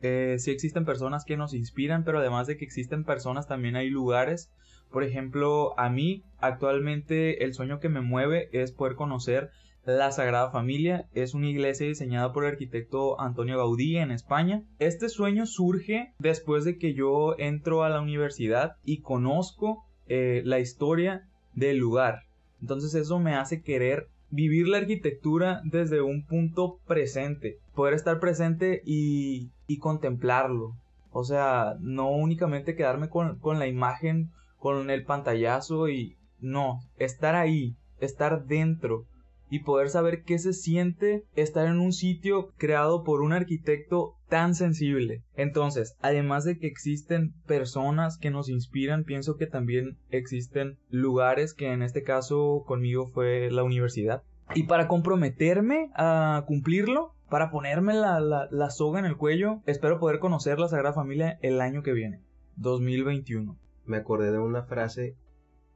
Eh, 0.02 0.38
sí 0.40 0.52
existen 0.52 0.86
personas 0.86 1.24
que 1.24 1.38
nos 1.38 1.54
inspiran, 1.54 2.04
pero 2.04 2.20
además 2.20 2.48
de 2.48 2.58
que 2.58 2.66
existen 2.66 3.06
personas, 3.06 3.48
también 3.48 3.76
hay 3.76 3.90
lugares. 3.90 4.52
Por 4.92 5.04
ejemplo, 5.04 5.78
a 5.80 5.90
mí 5.90 6.24
actualmente 6.40 7.44
el 7.44 7.54
sueño 7.54 7.80
que 7.80 7.90
me 7.90 8.02
mueve 8.02 8.50
es 8.52 8.72
poder 8.72 8.96
conocer 8.96 9.50
la 9.86 10.12
Sagrada 10.12 10.50
Familia. 10.52 11.08
Es 11.14 11.34
una 11.34 11.50
iglesia 11.50 11.88
diseñada 11.88 12.32
por 12.32 12.46
el 12.46 12.52
arquitecto 12.52 13.20
Antonio 13.20 13.58
Gaudí 13.58 13.98
en 13.98 14.12
España. 14.12 14.64
Este 14.80 15.10
sueño 15.10 15.46
surge 15.46 16.14
después 16.20 16.64
de 16.64 16.78
que 16.78 16.94
yo 16.94 17.36
entro 17.38 17.84
a 17.84 17.90
la 17.90 18.02
universidad 18.02 18.78
y 18.84 19.02
conozco 19.02 19.86
eh, 20.08 20.42
la 20.46 20.60
historia 20.60 21.28
del 21.54 21.78
lugar. 21.78 22.22
Entonces 22.62 22.94
eso 22.96 23.20
me 23.20 23.36
hace 23.36 23.62
querer 23.62 24.08
vivir 24.30 24.68
la 24.68 24.78
arquitectura 24.78 25.62
desde 25.64 26.02
un 26.02 26.26
punto 26.26 26.80
presente, 26.88 27.58
poder 27.76 27.94
estar 27.94 28.20
presente 28.20 28.82
y, 28.86 29.52
contemplarlo. 29.80 30.76
O 31.12 31.24
sea, 31.24 31.76
no 31.80 32.10
únicamente 32.12 32.76
quedarme 32.76 33.10
con, 33.10 33.38
con, 33.40 33.60
la 33.60 33.68
imagen, 33.68 34.32
con 34.58 34.90
el 34.90 35.04
pantallazo 35.04 35.90
y 35.90 36.16
no, 36.40 36.80
estar 36.98 37.36
ahí, 37.36 37.76
estar 38.00 38.46
dentro 38.46 39.06
y 39.54 39.60
poder 39.60 39.90
saber 39.90 40.24
qué 40.24 40.40
se 40.40 40.52
siente 40.52 41.26
estar 41.36 41.68
en 41.68 41.80
un 41.80 41.94
sitio 41.94 42.50
creado 42.58 43.04
por 43.04 43.22
un 43.22 43.34
arquitecto 43.34 44.16
tan 44.28 44.56
sensible. 44.56 45.22
Entonces, 45.36 45.96
además 46.02 46.44
de 46.44 46.58
que 46.58 46.66
existen 46.66 47.36
personas 47.46 48.18
que 48.18 48.32
nos 48.32 48.50
inspiran, 48.50 49.04
pienso 49.04 49.38
que 49.38 49.46
también 49.46 50.00
existen 50.10 50.80
lugares 50.90 51.54
que 51.54 51.72
en 51.72 51.84
este 51.84 52.02
caso 52.02 52.64
conmigo 52.66 53.12
fue 53.14 53.52
la 53.52 53.62
universidad. 53.62 54.24
Y 54.56 54.64
para 54.64 54.88
comprometerme 54.88 55.92
a 55.94 56.46
cumplirlo, 56.48 57.14
para 57.30 57.52
ponerme 57.52 57.94
la, 57.94 58.20
la, 58.20 58.48
la 58.50 58.72
soga 58.72 58.98
en 58.98 59.06
el 59.06 59.18
cuello, 59.18 59.62
espero 59.68 60.00
poder 60.00 60.18
conocer 60.18 60.58
la 60.58 60.68
Sagrada 60.68 60.96
Familia 60.96 61.38
el 61.44 61.62
año 61.62 61.84
que 61.84 61.94
viene, 61.94 62.22
2021. 62.56 63.56
Me 63.86 63.98
acordé 63.98 64.32
de 64.32 64.40
una 64.40 64.64
frase 64.64 65.16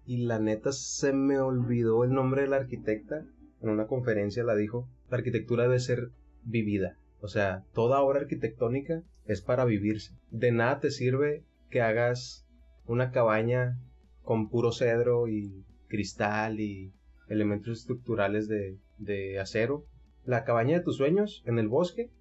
y 0.08 0.26
la 0.26 0.40
neta 0.40 0.72
se 0.72 1.14
me 1.14 1.38
olvidó 1.38 2.04
el 2.06 2.14
nombre 2.14 2.42
de 2.42 2.48
la 2.48 2.56
arquitecta. 2.56 3.24
En 3.62 3.70
una 3.70 3.88
conferencia 3.88 4.44
la 4.44 4.56
dijo, 4.56 4.88
la 5.10 5.18
arquitectura 5.18 5.64
debe 5.64 5.80
ser 5.80 6.12
vivida. 6.44 6.98
O 7.22 7.28
sea, 7.28 7.64
toda 7.74 8.02
obra 8.02 8.20
arquitectónica 8.20 9.04
es 9.26 9.42
para 9.42 9.66
vivirse. 9.66 10.14
De 10.32 10.52
nada 10.52 10.80
te 10.80 10.92
sirve 10.92 11.44
que 11.70 11.82
hagas 11.82 12.46
una 12.86 13.12
cabaña 13.12 13.80
con 14.24 14.50
puro 14.50 14.72
cedro 14.72 15.28
y 15.28 15.66
cristal 15.88 16.60
y 16.60 16.94
elementos 17.28 17.80
estructurales 17.80 18.48
de, 18.48 19.40
acero. 19.40 19.86
La 20.24 20.44
cabaña 20.44 20.78
de 20.78 20.84
tus 20.84 20.98
sueños 20.98 21.44
en 21.46 21.58
el 21.60 21.68
bosque 21.68 22.12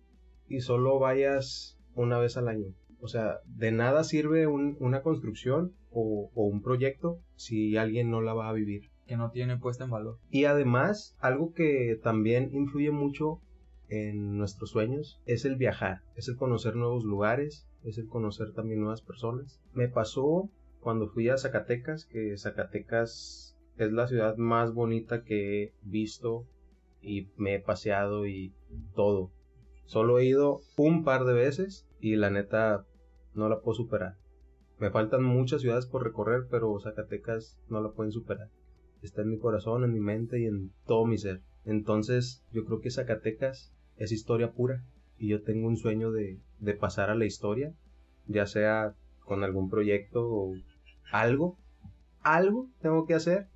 y 0.49 0.61
solo 0.61 0.99
vayas 0.99 1.79
una 1.95 2.19
vez 2.19 2.37
al 2.37 2.49
año. 2.49 2.69
O 3.01 3.09
sea, 3.09 3.41
de 3.45 3.73
nada 3.73 4.05
sirve 4.05 4.47
un, 4.47 4.77
una 4.81 5.03
construcción 5.03 5.75
o 5.91 6.31
un 6.35 6.63
proyecto 6.63 7.21
si 7.37 7.77
alguien 7.77 8.11
no 8.11 8.21
la 8.21 8.35
va 8.35 8.49
a 8.49 8.53
vivir. 8.53 8.91
Que 9.07 9.17
no 9.17 9.31
tiene 9.31 9.57
puesta 9.57 9.85
en 9.85 9.91
valor. 9.91 10.19
Y 10.31 10.45
además, 10.45 11.17
algo 11.21 11.53
que 11.53 11.99
también 12.03 12.51
influye 12.53 12.91
mucho 12.91 13.41
en 13.89 14.37
nuestros 14.37 14.71
sueños 14.71 15.21
es 15.27 15.45
el 15.45 15.57
viajar, 15.57 16.03
es 16.17 16.29
el 16.29 16.37
conocer 16.37 16.75
nuevos 16.75 17.05
lugares, 17.05 17.69
es 17.85 17.99
el 17.99 18.09
conocer 18.09 18.53
también 18.53 18.81
nuevas 18.81 19.03
personas. 19.03 19.61
Me 19.73 19.89
pasó 19.89 20.51
cuando 20.81 21.09
fui 21.09 21.29
a 21.29 21.39
Zacatecas, 21.39 22.07
que 22.07 22.37
Zacatecas 22.37 23.57
es 23.77 23.93
la 23.93 24.07
ciudad 24.07 24.37
más 24.37 24.73
bonita 24.73 25.23
que 25.23 25.63
he 25.63 25.73
visto 25.83 26.47
y 27.01 27.29
me 27.37 27.55
he 27.55 27.61
paseado 27.61 28.27
y 28.27 28.53
todo. 28.95 29.31
Solo 29.85 30.19
he 30.19 30.27
ido 30.27 30.61
un 30.77 31.05
par 31.05 31.25
de 31.25 31.33
veces 31.33 31.87
y 32.01 32.17
la 32.17 32.31
neta 32.31 32.85
no 33.35 33.49
la 33.49 33.61
puedo 33.61 33.77
superar. 33.77 34.17
Me 34.79 34.91
faltan 34.91 35.23
muchas 35.23 35.63
ciudades 35.63 35.87
por 35.87 36.05
recorrer, 36.05 36.47
pero 36.51 36.79
Zacatecas 36.81 37.59
no 37.69 37.81
la 37.81 37.93
pueden 37.93 38.13
superar. 38.13 38.49
Está 39.03 39.23
en 39.23 39.31
mi 39.31 39.39
corazón, 39.39 39.85
en 39.85 39.93
mi 39.93 40.01
mente 40.01 40.41
y 40.41 40.47
en 40.47 40.71
todo 40.87 41.07
mi 41.07 41.19
ser. 41.19 41.41
Entonces, 41.65 42.43
yo 42.53 42.65
creo 42.65 42.81
que 42.81 42.91
Zacatecas 42.91 43.73
es 43.97 44.13
historia 44.13 44.53
pura 44.53 44.83
y 45.19 45.29
yo 45.29 45.43
tengo 45.43 45.69
un 45.69 45.77
sueño 45.77 46.13
de, 46.13 46.39
de 46.59 46.75
pasar 46.75 47.11
a 47.11 47.15
la 47.15 47.25
historia, 47.25 47.73
ya 48.27 48.47
sea 48.47 48.95
con 49.21 49.43
algún 49.43 49.69
proyecto 49.69 50.27
o 50.29 50.55
algo, 51.11 51.57
algo 52.23 52.69
tengo 52.81 53.07
que 53.07 53.15
hacer 53.15 53.47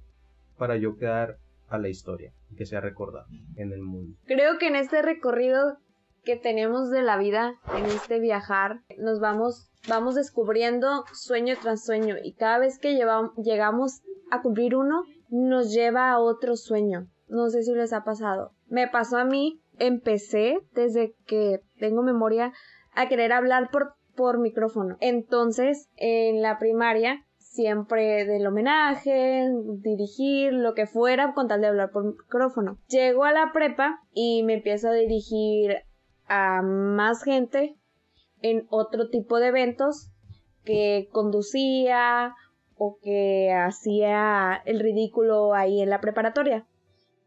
para 0.58 0.76
yo 0.76 0.96
quedar 0.96 1.38
a 1.68 1.78
la 1.78 1.88
historia 1.88 2.32
y 2.50 2.56
que 2.56 2.66
sea 2.66 2.80
recordado 2.80 3.26
en 3.56 3.72
el 3.72 3.80
mundo. 3.80 4.16
Creo 4.26 4.58
que 4.58 4.66
en 4.66 4.76
este 4.76 5.02
recorrido 5.02 5.78
que 6.24 6.36
tenemos 6.36 6.90
de 6.90 7.02
la 7.02 7.16
vida, 7.16 7.54
en 7.76 7.86
este 7.86 8.20
viajar, 8.20 8.80
nos 8.98 9.20
vamos, 9.20 9.70
vamos 9.88 10.16
descubriendo 10.16 11.04
sueño 11.12 11.54
tras 11.62 11.84
sueño 11.84 12.16
y 12.22 12.34
cada 12.34 12.58
vez 12.58 12.78
que 12.78 12.94
llegamos 12.94 14.00
a 14.30 14.42
cumplir 14.42 14.76
uno, 14.76 15.04
nos 15.30 15.72
lleva 15.72 16.10
a 16.10 16.18
otro 16.18 16.56
sueño. 16.56 17.08
No 17.28 17.48
sé 17.48 17.62
si 17.62 17.72
les 17.72 17.92
ha 17.92 18.04
pasado. 18.04 18.52
Me 18.68 18.88
pasó 18.88 19.16
a 19.16 19.24
mí, 19.24 19.62
empecé 19.78 20.58
desde 20.74 21.14
que 21.26 21.60
tengo 21.78 22.02
memoria 22.02 22.52
a 22.94 23.08
querer 23.08 23.32
hablar 23.32 23.70
por, 23.70 23.94
por 24.16 24.38
micrófono. 24.40 24.96
Entonces, 25.00 25.88
en 25.96 26.42
la 26.42 26.58
primaria, 26.58 27.24
siempre 27.38 28.24
del 28.26 28.46
homenaje, 28.46 29.48
dirigir, 29.78 30.52
lo 30.52 30.74
que 30.74 30.86
fuera, 30.86 31.32
con 31.34 31.48
tal 31.48 31.60
de 31.60 31.68
hablar 31.68 31.90
por 31.90 32.04
micrófono. 32.04 32.78
Llego 32.88 33.24
a 33.24 33.32
la 33.32 33.52
prepa 33.52 34.00
y 34.12 34.42
me 34.42 34.54
empiezo 34.54 34.88
a 34.88 34.94
dirigir 34.94 35.76
a 36.26 36.62
más 36.62 37.24
gente 37.24 37.76
en 38.40 38.66
otro 38.70 39.08
tipo 39.08 39.38
de 39.38 39.48
eventos 39.48 40.10
que 40.64 41.08
conducía 41.12 42.34
o 42.82 42.96
que 43.02 43.52
hacía 43.52 44.62
el 44.64 44.80
ridículo 44.80 45.52
ahí 45.52 45.82
en 45.82 45.90
la 45.90 46.00
preparatoria. 46.00 46.64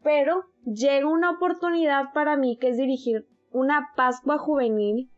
Pero 0.02 0.46
llega 0.64 1.06
una 1.06 1.30
oportunidad 1.30 2.12
para 2.12 2.36
mí 2.36 2.56
que 2.56 2.70
es 2.70 2.76
dirigir 2.76 3.28
una 3.52 3.92
Pascua 3.94 4.36
juvenil 4.36 5.08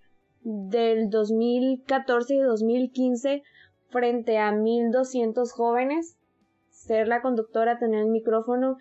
del 0.42 1.08
2014 1.08 2.34
y 2.34 2.40
2015 2.40 3.44
frente 3.88 4.36
a 4.36 4.52
1200 4.52 5.50
jóvenes, 5.54 6.18
ser 6.68 7.08
la 7.08 7.22
conductora, 7.22 7.78
tener 7.78 8.00
el 8.00 8.10
micrófono 8.10 8.76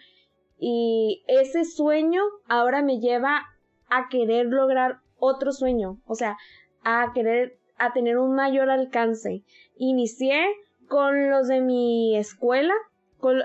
y 0.59 1.24
ese 1.27 1.63
sueño 1.63 2.21
ahora 2.50 2.81
me 2.81 3.00
lleva 3.00 3.45
a 3.88 4.09
querer 4.09 4.47
lograr 4.47 5.00
otro 5.19 5.53
sueño, 5.53 6.01
o 6.05 6.15
sea, 6.15 6.35
a 6.83 7.13
querer 7.13 7.57
a 7.77 7.93
tener 7.93 8.17
un 8.17 8.35
mayor 8.35 8.69
alcance. 8.69 9.43
Inicié 9.77 10.45
con 10.88 11.30
los 11.30 11.48
de 11.48 11.62
mi 11.62 12.18
escuela, 12.18 12.74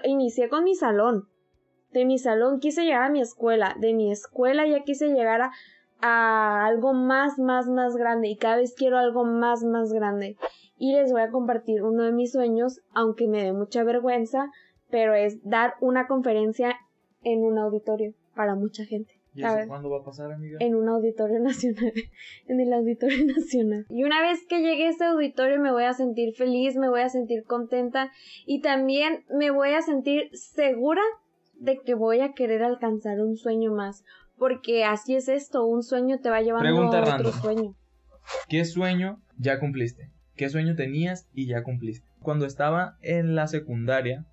inicié 0.04 0.48
con 0.48 0.64
mi 0.64 0.74
salón. 0.74 1.28
De 1.92 2.04
mi 2.04 2.18
salón 2.18 2.60
quise 2.60 2.84
llegar 2.84 3.02
a 3.02 3.10
mi 3.10 3.20
escuela, 3.20 3.74
de 3.78 3.94
mi 3.94 4.12
escuela 4.12 4.66
ya 4.66 4.84
quise 4.84 5.08
llegar 5.08 5.42
a, 5.42 5.50
a 6.00 6.66
algo 6.66 6.92
más, 6.92 7.38
más, 7.38 7.68
más 7.68 7.96
grande 7.96 8.28
y 8.28 8.36
cada 8.36 8.56
vez 8.56 8.74
quiero 8.76 8.98
algo 8.98 9.24
más, 9.24 9.64
más 9.64 9.92
grande. 9.92 10.36
Y 10.76 10.94
les 10.94 11.12
voy 11.12 11.22
a 11.22 11.30
compartir 11.30 11.82
uno 11.82 12.04
de 12.04 12.12
mis 12.12 12.32
sueños, 12.32 12.80
aunque 12.94 13.26
me 13.26 13.42
dé 13.44 13.52
mucha 13.52 13.84
vergüenza, 13.84 14.50
pero 14.88 15.14
es 15.14 15.42
dar 15.42 15.74
una 15.80 16.06
conferencia 16.06 16.76
en 17.22 17.44
un 17.44 17.58
auditorio 17.58 18.14
para 18.34 18.54
mucha 18.54 18.84
gente. 18.84 19.19
¿Y 19.34 19.42
eso 19.44 19.68
cuándo 19.68 19.90
va 19.90 19.98
a 19.98 20.04
pasar, 20.04 20.32
amiga? 20.32 20.58
En 20.60 20.74
un 20.74 20.88
auditorio 20.88 21.38
nacional. 21.40 21.92
en 22.46 22.60
el 22.60 22.72
auditorio 22.72 23.26
nacional. 23.26 23.86
Y 23.88 24.04
una 24.04 24.20
vez 24.22 24.40
que 24.48 24.60
llegue 24.60 24.86
a 24.86 24.90
ese 24.90 25.04
auditorio 25.04 25.60
me 25.60 25.70
voy 25.70 25.84
a 25.84 25.92
sentir 25.92 26.34
feliz, 26.34 26.76
me 26.76 26.88
voy 26.88 27.02
a 27.02 27.08
sentir 27.08 27.44
contenta 27.44 28.10
y 28.46 28.60
también 28.60 29.24
me 29.30 29.50
voy 29.50 29.70
a 29.70 29.82
sentir 29.82 30.30
segura 30.32 31.02
de 31.54 31.78
que 31.78 31.94
voy 31.94 32.20
a 32.20 32.32
querer 32.32 32.62
alcanzar 32.62 33.20
un 33.20 33.36
sueño 33.36 33.72
más. 33.72 34.04
Porque 34.36 34.84
así 34.84 35.14
es 35.14 35.28
esto, 35.28 35.66
un 35.66 35.82
sueño 35.82 36.18
te 36.20 36.30
va 36.30 36.40
llevando 36.40 36.82
a 36.82 37.14
otro 37.14 37.32
sueño. 37.32 37.74
¿Qué 38.48 38.64
sueño 38.64 39.20
ya 39.38 39.60
cumpliste? 39.60 40.10
¿Qué 40.34 40.48
sueño 40.48 40.74
tenías 40.74 41.28
y 41.34 41.46
ya 41.46 41.62
cumpliste? 41.62 42.06
Cuando 42.22 42.46
estaba 42.46 42.96
en 43.02 43.34
la 43.34 43.46
secundaria, 43.46 44.24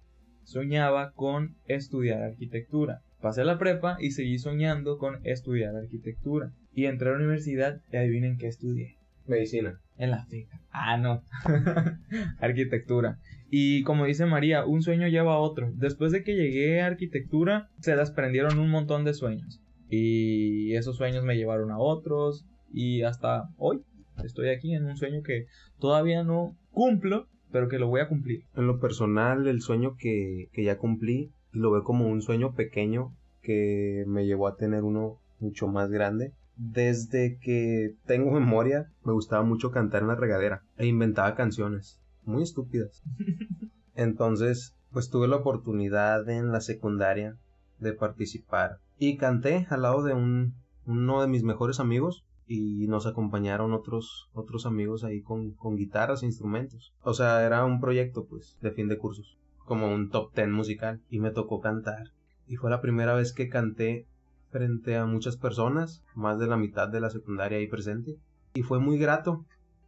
soñaba 0.43 1.11
con 1.11 1.57
estudiar 1.65 2.21
arquitectura 2.21 3.01
Pasé 3.21 3.43
la 3.43 3.57
prepa 3.57 3.97
y 3.99 4.11
seguí 4.11 4.37
soñando 4.37 4.97
con 4.97 5.25
estudiar 5.25 5.75
arquitectura. 5.75 6.51
Y 6.73 6.85
entré 6.85 7.09
a 7.09 7.11
la 7.13 7.17
universidad 7.17 7.81
y 7.91 7.97
adivinen 7.97 8.37
qué 8.37 8.47
estudié. 8.47 8.97
Medicina. 9.25 9.79
En 9.97 10.11
la 10.11 10.25
FICA. 10.25 10.61
Ah, 10.71 10.97
no. 10.97 11.23
arquitectura. 12.39 13.17
Y 13.49 13.83
como 13.83 14.05
dice 14.05 14.25
María, 14.25 14.65
un 14.65 14.83
sueño 14.83 15.07
lleva 15.07 15.33
a 15.33 15.39
otro. 15.39 15.71
Después 15.73 16.11
de 16.11 16.23
que 16.23 16.35
llegué 16.35 16.81
a 16.81 16.87
arquitectura, 16.87 17.69
se 17.79 17.95
desprendieron 17.95 18.59
un 18.59 18.69
montón 18.69 19.03
de 19.03 19.13
sueños. 19.13 19.59
Y 19.89 20.73
esos 20.75 20.97
sueños 20.97 21.23
me 21.23 21.35
llevaron 21.35 21.71
a 21.71 21.79
otros. 21.79 22.45
Y 22.71 23.01
hasta 23.01 23.49
hoy 23.57 23.81
estoy 24.23 24.49
aquí 24.49 24.75
en 24.75 24.85
un 24.85 24.97
sueño 24.97 25.23
que 25.23 25.45
todavía 25.79 26.23
no 26.23 26.55
cumplo, 26.71 27.27
pero 27.51 27.69
que 27.69 27.79
lo 27.79 27.87
voy 27.87 28.01
a 28.01 28.09
cumplir. 28.09 28.41
En 28.55 28.67
lo 28.67 28.79
personal, 28.79 29.47
el 29.47 29.61
sueño 29.61 29.95
que, 29.97 30.49
que 30.53 30.63
ya 30.63 30.77
cumplí 30.77 31.31
lo 31.57 31.71
veo 31.71 31.83
como 31.83 32.07
un 32.07 32.21
sueño 32.21 32.53
pequeño 32.53 33.13
que 33.41 34.03
me 34.07 34.25
llevó 34.25 34.47
a 34.47 34.55
tener 34.55 34.83
uno 34.83 35.19
mucho 35.39 35.67
más 35.67 35.89
grande. 35.89 36.33
Desde 36.55 37.37
que 37.39 37.95
tengo 38.05 38.31
memoria, 38.39 38.91
me 39.03 39.13
gustaba 39.13 39.43
mucho 39.43 39.71
cantar 39.71 40.01
en 40.01 40.09
la 40.09 40.15
regadera 40.15 40.63
e 40.77 40.87
inventaba 40.87 41.35
canciones 41.35 41.99
muy 42.23 42.43
estúpidas. 42.43 43.03
Entonces, 43.95 44.75
pues 44.91 45.09
tuve 45.09 45.27
la 45.27 45.37
oportunidad 45.37 46.27
en 46.29 46.51
la 46.51 46.61
secundaria 46.61 47.37
de 47.79 47.93
participar 47.93 48.79
y 48.97 49.17
canté 49.17 49.67
al 49.69 49.83
lado 49.83 50.03
de 50.03 50.13
un, 50.13 50.55
uno 50.85 51.21
de 51.21 51.27
mis 51.27 51.43
mejores 51.43 51.79
amigos 51.79 52.25
y 52.47 52.87
nos 52.87 53.05
acompañaron 53.05 53.73
otros 53.73 54.29
otros 54.33 54.65
amigos 54.65 55.03
ahí 55.03 55.21
con, 55.21 55.51
con 55.51 55.75
guitarras 55.75 56.23
e 56.23 56.27
instrumentos. 56.27 56.93
O 57.01 57.13
sea, 57.13 57.45
era 57.45 57.65
un 57.65 57.79
proyecto 57.79 58.25
pues 58.25 58.57
de 58.61 58.71
fin 58.71 58.87
de 58.87 58.97
cursos 58.97 59.37
como 59.67 59.93
un 59.93 60.09
top 60.09 60.33
ten 60.33 60.51
musical 60.51 61.01
y 61.09 61.19
me 61.19 61.31
tocó 61.31 61.59
cantar. 61.59 62.13
Y 62.47 62.55
fue 62.55 62.71
la 62.71 62.81
primera 62.81 63.13
vez 63.13 63.33
que 63.33 63.49
canté 63.49 64.07
frente 64.49 64.95
a 64.95 65.05
muchas 65.05 65.35
personas, 65.35 66.03
más 66.15 66.39
de 66.39 66.47
la 66.47 66.55
mitad 66.55 66.87
de 66.87 67.01
la 67.01 67.09
secundaria 67.09 67.57
ahí 67.57 67.67
presente. 67.67 68.17
Y 68.55 68.63
fue 68.63 68.79
muy 68.79 68.97
grato, 68.97 69.45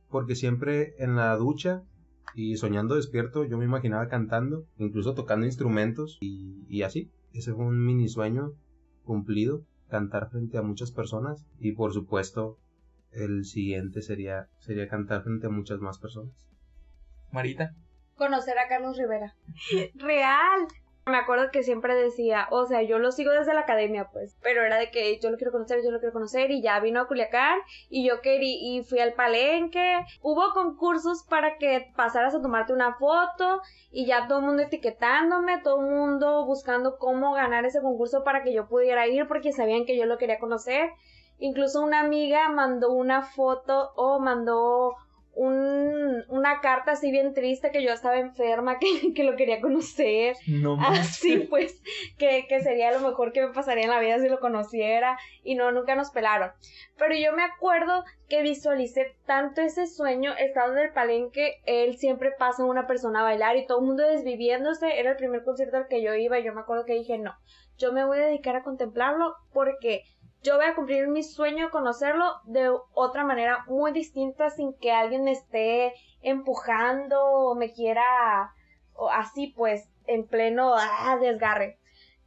porque 0.10 0.36
siempre 0.36 0.94
en 1.00 1.16
la 1.16 1.36
ducha 1.38 1.82
y 2.36 2.58
soñando 2.58 2.96
despierto 2.96 3.46
yo 3.46 3.58
me 3.58 3.66
imaginaba 3.66 4.10
cantando, 4.10 4.66
incluso 4.78 5.16
tocando 5.16 5.46
instrumentos 5.46 6.18
y, 6.20 6.66
y 6.68 6.84
así. 6.84 7.10
Ese 7.34 7.54
fue 7.54 7.66
un 7.66 7.84
mini 7.84 8.10
sueño 8.10 8.52
cumplido, 9.06 9.64
cantar 9.88 10.30
frente 10.30 10.58
a 10.58 10.62
muchas 10.62 10.92
personas 10.92 11.46
y 11.58 11.72
por 11.72 11.94
supuesto 11.94 12.58
el 13.12 13.46
siguiente 13.46 14.02
sería, 14.02 14.50
sería 14.60 14.90
cantar 14.90 15.24
frente 15.24 15.48
a 15.48 15.52
muchas 15.52 15.80
más 15.80 16.00
personas. 16.00 16.50
Marita 17.32 17.74
conocer 18.20 18.60
a 18.60 18.68
Carlos 18.68 18.98
Rivera. 18.98 19.34
Real. 19.96 20.68
Me 21.06 21.18
acuerdo 21.18 21.50
que 21.52 21.64
siempre 21.64 21.96
decía, 21.96 22.48
o 22.52 22.68
sea, 22.68 22.84
yo 22.84 23.00
lo 23.00 23.12
sigo 23.12 23.32
desde 23.32 23.56
la 23.56 23.62
academia, 23.62 24.10
pues, 24.14 24.38
pero 24.44 24.64
era 24.64 24.78
de 24.78 24.92
que 24.92 25.20
yo 25.20 25.32
lo 25.32 25.38
quiero 25.38 25.52
conocer, 25.52 25.80
yo 25.84 25.90
lo 25.90 25.98
quiero 25.98 26.14
conocer, 26.14 26.52
y 26.52 26.62
ya 26.62 26.80
vino 26.80 27.02
a 27.02 27.08
Culiacán, 27.08 27.58
y 27.90 28.08
yo 28.08 28.22
quería, 28.22 28.58
y 28.62 28.84
fui 28.84 29.00
al 29.00 29.14
palenque, 29.14 30.06
hubo 30.22 30.54
concursos 30.54 31.24
para 31.28 31.58
que 31.58 31.92
pasaras 31.96 32.36
a 32.36 32.42
tomarte 32.42 32.74
una 32.74 32.94
foto, 32.94 33.62
y 33.90 34.06
ya 34.06 34.28
todo 34.28 34.40
el 34.40 34.46
mundo 34.46 34.62
etiquetándome, 34.62 35.62
todo 35.64 35.82
el 35.82 35.90
mundo 35.90 36.46
buscando 36.46 37.00
cómo 37.00 37.34
ganar 37.34 37.66
ese 37.66 37.82
concurso 37.82 38.24
para 38.24 38.44
que 38.44 38.54
yo 38.54 38.68
pudiera 38.68 39.08
ir, 39.08 39.28
porque 39.28 39.52
sabían 39.52 39.86
que 39.86 39.98
yo 39.98 40.06
lo 40.06 40.20
quería 40.20 40.38
conocer. 40.38 40.92
Incluso 41.40 41.82
una 41.82 42.02
amiga 42.02 42.50
mandó 42.50 42.92
una 42.92 43.24
foto 43.24 43.94
o 43.96 44.20
mandó 44.20 44.96
un, 45.36 46.24
una 46.28 46.60
carta 46.62 46.92
así 46.92 47.12
bien 47.12 47.34
triste 47.34 47.72
que 47.72 47.84
yo 47.84 47.92
estaba 47.92 48.20
enferma, 48.20 48.78
que, 48.80 49.14
que 49.14 49.24
lo 49.24 49.36
quería 49.36 49.62
conocer. 49.62 50.36
No 50.48 50.78
Así 50.80 51.40
pues, 51.50 51.82
que, 52.18 52.46
que 52.48 52.62
sería 52.62 52.92
lo 52.92 53.00
mejor 53.00 53.32
que 53.32 53.46
me 53.46 53.54
pasaría 53.54 53.84
en 53.84 53.90
la 53.90 54.00
vida 54.00 54.20
si 54.20 54.30
lo 54.30 54.40
conociera. 54.40 55.18
Y 55.44 55.56
no, 55.56 55.72
nunca 55.72 55.96
nos 55.96 56.12
pelaron. 56.12 56.52
Pero 56.98 57.16
yo 57.16 57.34
me 57.34 57.44
acuerdo 57.44 58.04
que 58.28 58.42
visualicé 58.42 59.16
tanto 59.26 59.62
ese 59.62 59.88
sueño, 59.88 60.34
estando 60.38 60.78
en 60.78 60.88
el 60.88 60.94
palenque, 60.94 61.62
él 61.66 61.98
siempre 61.98 62.32
pasa 62.38 62.66
una 62.66 62.88
persona 62.88 63.22
a 63.22 63.24
bailar 63.24 63.56
y 63.58 63.66
todo 63.66 63.80
el 63.80 63.86
mundo 63.86 64.04
desviviéndose. 64.04 65.00
Era 65.00 65.12
el 65.12 65.18
primer 65.18 65.44
concierto 65.44 65.78
al 65.78 65.88
que 65.88 66.02
yo 66.02 66.14
iba 66.14 66.40
y 66.40 66.44
yo 66.44 66.54
me 66.54 66.62
acuerdo 66.62 66.86
que 66.86 66.94
dije, 66.94 67.18
no, 67.18 67.34
yo 67.78 67.94
me 67.94 68.06
voy 68.06 68.20
a 68.20 68.26
dedicar 68.26 68.56
a 68.56 68.64
contemplarlo 68.64 69.34
porque 69.54 70.04
yo 70.42 70.56
voy 70.56 70.66
a 70.66 70.76
cumplir 70.76 71.08
mi 71.08 71.24
sueño 71.24 71.66
de 71.66 71.72
conocerlo 71.72 72.26
de 72.46 72.70
otra 72.94 73.26
manera 73.26 73.66
muy 73.68 73.92
distinta 73.92 74.50
sin 74.50 74.74
que 74.74 74.92
alguien 74.92 75.24
me 75.24 75.32
esté 75.32 75.94
empujando 76.22 77.22
o 77.24 77.56
me 77.56 77.74
quiera 77.74 78.54
o 78.94 79.10
así 79.10 79.54
pues 79.56 79.90
en 80.08 80.28
pleno 80.28 80.74
ah, 80.76 81.18
desgarre. 81.20 81.78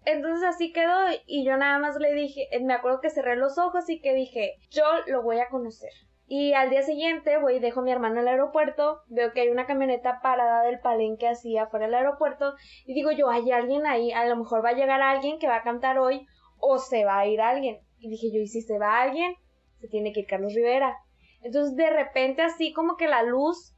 Entonces 0.05 0.44
así 0.46 0.72
quedó 0.72 0.98
y 1.27 1.44
yo 1.44 1.57
nada 1.57 1.79
más 1.79 1.96
le 1.96 2.12
dije, 2.12 2.48
me 2.61 2.75
acuerdo 2.75 3.01
que 3.01 3.11
cerré 3.11 3.37
los 3.37 3.57
ojos 3.59 3.88
y 3.88 4.01
que 4.01 4.14
dije, 4.14 4.57
yo 4.70 4.85
lo 5.07 5.22
voy 5.22 5.38
a 5.38 5.48
conocer. 5.48 5.92
Y 6.27 6.55
al 6.55 6.70
día 6.70 6.83
siguiente 6.83 7.38
voy 7.38 7.57
y 7.57 7.61
dejo 7.61 7.81
a 7.81 7.83
mi 7.83 7.92
hermano 7.92 8.14
en 8.14 8.22
el 8.22 8.29
aeropuerto, 8.29 9.03
veo 9.09 9.33
que 9.33 9.42
hay 9.42 9.48
una 9.48 9.66
camioneta 9.66 10.20
parada 10.22 10.62
del 10.62 10.81
palenque 10.81 11.29
así 11.29 11.57
afuera 11.59 11.87
del 11.87 11.94
aeropuerto 11.94 12.55
y 12.87 12.94
digo 12.94 13.12
yo, 13.12 13.29
hay 13.29 13.51
alguien 13.53 13.87
ahí, 13.87 14.12
a 14.12 14.25
lo 14.27 14.37
mejor 14.37 14.64
va 14.64 14.70
a 14.70 14.75
llegar 14.75 15.03
alguien 15.03 15.38
que 15.38 15.48
va 15.48 15.57
a 15.57 15.62
cantar 15.62 15.98
hoy 15.98 16.27
o 16.59 16.79
se 16.79 17.05
va 17.05 17.18
a 17.18 17.27
ir 17.27 17.40
alguien. 17.40 17.81
Y 18.03 18.11
dije 18.11 18.33
yo, 18.33 18.41
¿y 18.41 18.49
si 18.49 18.62
se 18.62 18.79
va 18.79 19.01
alguien? 19.01 19.37
Se 19.81 19.87
tiene 19.87 20.12
que 20.12 20.21
ir 20.21 20.27
Carlos 20.27 20.55
Rivera. 20.55 20.99
Entonces 21.41 21.77
de 21.77 21.88
repente 21.88 22.43
así 22.43 22.73
como 22.73 22.97
que 22.97 23.07
la 23.07 23.23
luz 23.23 23.77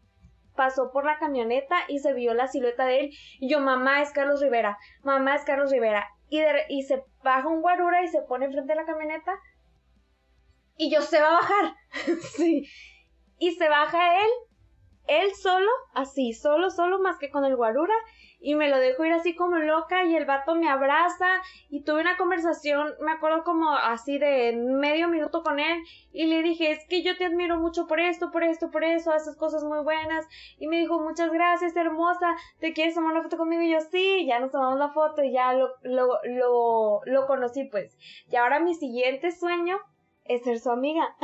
pasó 0.56 0.90
por 0.92 1.04
la 1.04 1.18
camioneta 1.18 1.76
y 1.88 1.98
se 1.98 2.14
vio 2.14 2.32
la 2.32 2.46
silueta 2.46 2.86
de 2.86 3.00
él 3.00 3.10
y 3.38 3.50
yo, 3.50 3.60
mamá 3.60 4.00
es 4.00 4.12
Carlos 4.12 4.40
Rivera, 4.40 4.78
mamá 5.02 5.34
es 5.34 5.44
Carlos 5.44 5.70
Rivera. 5.70 6.08
Y, 6.68 6.82
se 6.82 7.04
baja 7.22 7.46
un 7.46 7.60
guarura 7.60 8.02
y 8.02 8.08
se 8.08 8.22
pone 8.22 8.46
enfrente 8.46 8.72
de 8.72 8.80
la 8.80 8.86
camioneta 8.86 9.38
y 10.76 10.90
yo 10.90 11.02
se 11.02 11.20
va 11.20 11.28
a 11.28 11.40
bajar. 11.40 11.74
sí. 12.36 12.66
Y 13.38 13.52
se 13.52 13.68
baja 13.68 14.24
él, 14.24 14.30
él 15.06 15.34
solo, 15.34 15.70
así, 15.92 16.32
solo, 16.32 16.70
solo, 16.70 16.98
más 16.98 17.18
que 17.18 17.30
con 17.30 17.44
el 17.44 17.56
guarura, 17.56 17.94
y 18.44 18.56
me 18.56 18.68
lo 18.68 18.78
dejo 18.78 19.06
ir 19.06 19.12
así 19.14 19.34
como 19.34 19.56
loca 19.56 20.04
y 20.04 20.14
el 20.14 20.26
vato 20.26 20.54
me 20.54 20.68
abraza 20.68 21.26
y 21.70 21.82
tuve 21.82 22.02
una 22.02 22.18
conversación, 22.18 22.92
me 23.00 23.12
acuerdo 23.12 23.42
como 23.42 23.70
así 23.70 24.18
de 24.18 24.52
medio 24.52 25.08
minuto 25.08 25.42
con 25.42 25.58
él 25.58 25.82
y 26.12 26.26
le 26.26 26.42
dije, 26.42 26.70
es 26.70 26.86
que 26.86 27.02
yo 27.02 27.16
te 27.16 27.24
admiro 27.24 27.58
mucho 27.58 27.86
por 27.86 28.00
esto, 28.00 28.30
por 28.30 28.44
esto, 28.44 28.70
por 28.70 28.84
eso, 28.84 29.12
haces 29.12 29.34
cosas 29.36 29.64
muy 29.64 29.82
buenas 29.82 30.26
y 30.58 30.68
me 30.68 30.78
dijo, 30.78 31.00
muchas 31.00 31.32
gracias, 31.32 31.74
hermosa, 31.74 32.36
¿te 32.60 32.74
quieres 32.74 32.94
tomar 32.94 33.12
una 33.12 33.22
foto 33.22 33.38
conmigo? 33.38 33.62
Y 33.62 33.72
yo, 33.72 33.80
sí, 33.80 34.26
ya 34.26 34.38
nos 34.40 34.50
tomamos 34.50 34.78
la 34.78 34.90
foto 34.90 35.24
y 35.24 35.32
ya 35.32 35.54
lo, 35.54 35.70
lo, 35.82 36.18
lo, 36.24 37.00
lo 37.06 37.26
conocí 37.26 37.64
pues. 37.64 37.96
Y 38.30 38.36
ahora 38.36 38.60
mi 38.60 38.74
siguiente 38.74 39.32
sueño 39.32 39.78
es 40.24 40.42
ser 40.42 40.58
su 40.58 40.70
amiga. 40.70 41.16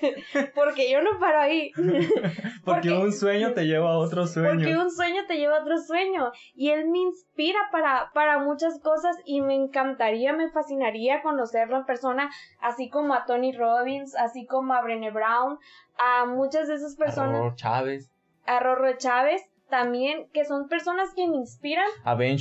porque 0.54 0.90
yo 0.90 1.02
no 1.02 1.18
paro 1.18 1.40
ahí. 1.40 1.72
porque, 2.64 2.92
un 2.92 3.12
sueño 3.12 3.52
te 3.52 3.66
lleva 3.66 3.92
a 3.92 3.98
otro 3.98 4.26
sueño. 4.26 4.50
Porque 4.50 4.76
un 4.76 4.90
sueño 4.90 5.22
te 5.26 5.36
lleva 5.36 5.58
a 5.58 5.62
otro 5.62 5.78
sueño. 5.78 6.30
Y 6.54 6.70
él 6.70 6.88
me 6.88 6.98
inspira 6.98 7.58
para, 7.72 8.10
para 8.14 8.38
muchas 8.38 8.80
cosas 8.80 9.16
y 9.24 9.40
me 9.40 9.54
encantaría, 9.54 10.32
me 10.32 10.50
fascinaría 10.50 11.22
conocerlo 11.22 11.76
en 11.78 11.84
persona, 11.84 12.30
así 12.60 12.88
como 12.88 13.14
a 13.14 13.24
Tony 13.24 13.52
Robbins, 13.52 14.14
así 14.16 14.46
como 14.46 14.74
a 14.74 14.82
Brené 14.82 15.10
Brown, 15.10 15.58
a 15.98 16.26
muchas 16.26 16.68
de 16.68 16.74
esas 16.74 16.96
personas. 16.96 17.34
A 17.34 17.38
Rorro 17.38 17.56
Chávez. 17.56 18.10
A 18.46 18.60
Rorro 18.60 18.96
Chávez 18.96 19.42
también, 19.68 20.28
que 20.32 20.44
son 20.44 20.68
personas 20.68 21.12
que 21.14 21.26
me 21.26 21.36
inspiran. 21.36 21.88
A 22.04 22.14
Ben 22.14 22.36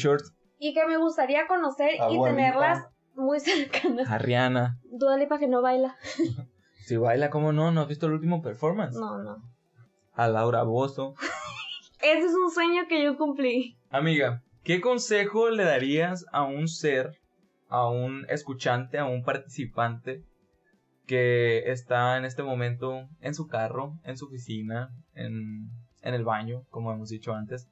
Y 0.59 0.73
que 0.73 0.85
me 0.85 0.97
gustaría 0.97 1.47
conocer 1.47 1.91
y 2.09 2.21
tenerlas 2.21 2.92
muy 3.15 3.39
cercana. 3.39 4.03
A 4.07 4.17
Rihanna. 4.17 4.79
Dua 4.83 5.17
Lipa 5.17 5.39
que 5.39 5.47
no 5.47 5.61
baila. 5.61 5.95
si 6.85 6.97
baila, 6.97 7.29
¿cómo 7.29 7.51
no? 7.51 7.71
¿No 7.71 7.81
has 7.81 7.87
visto 7.87 8.07
el 8.07 8.13
último 8.13 8.41
performance? 8.41 8.95
No, 8.95 9.21
no. 9.21 9.37
A 10.13 10.27
Laura 10.27 10.63
Bozo. 10.63 11.15
Ese 12.01 12.25
es 12.25 12.33
un 12.33 12.51
sueño 12.51 12.83
que 12.87 13.03
yo 13.03 13.17
cumplí. 13.17 13.77
Amiga, 13.89 14.43
¿qué 14.63 14.81
consejo 14.81 15.49
le 15.49 15.63
darías 15.63 16.25
a 16.31 16.43
un 16.43 16.67
ser, 16.67 17.17
a 17.69 17.87
un 17.87 18.25
escuchante, 18.29 18.97
a 18.97 19.05
un 19.05 19.23
participante 19.23 20.23
que 21.07 21.71
está 21.71 22.17
en 22.17 22.25
este 22.25 22.43
momento 22.43 23.07
en 23.19 23.33
su 23.33 23.47
carro, 23.47 23.93
en 24.03 24.17
su 24.17 24.25
oficina, 24.25 24.89
en, 25.13 25.69
en 26.01 26.13
el 26.13 26.23
baño, 26.23 26.63
como 26.69 26.91
hemos 26.91 27.09
dicho 27.09 27.33
antes, 27.33 27.69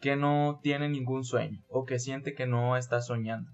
que 0.00 0.16
no 0.16 0.58
tiene 0.62 0.88
ningún 0.88 1.24
sueño 1.24 1.58
o 1.68 1.84
que 1.84 1.98
siente 1.98 2.34
que 2.34 2.46
no 2.46 2.76
está 2.76 3.00
soñando? 3.00 3.50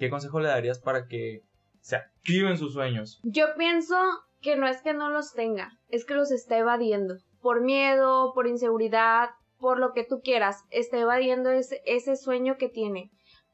¿Qué 0.00 0.08
consejo 0.08 0.40
le 0.40 0.48
darías 0.48 0.78
para 0.78 1.06
que 1.08 1.42
se 1.82 1.96
activen 1.96 2.56
sus 2.56 2.72
sueños? 2.72 3.20
Yo 3.22 3.48
pienso 3.58 3.96
que 4.40 4.56
no 4.56 4.66
es 4.66 4.80
que 4.80 4.94
no 4.94 5.10
los 5.10 5.34
tenga, 5.34 5.78
es 5.88 6.06
que 6.06 6.14
los 6.14 6.32
está 6.32 6.56
evadiendo. 6.56 7.16
Por 7.42 7.60
miedo, 7.60 8.32
por 8.34 8.46
inseguridad, 8.46 9.28
por 9.58 9.78
lo 9.78 9.92
que 9.92 10.04
tú 10.04 10.22
quieras, 10.24 10.64
está 10.70 10.98
evadiendo 10.98 11.50
ese, 11.50 11.82
ese 11.84 12.16
sueño 12.16 12.56
que 12.56 12.70
tiene 12.70 13.10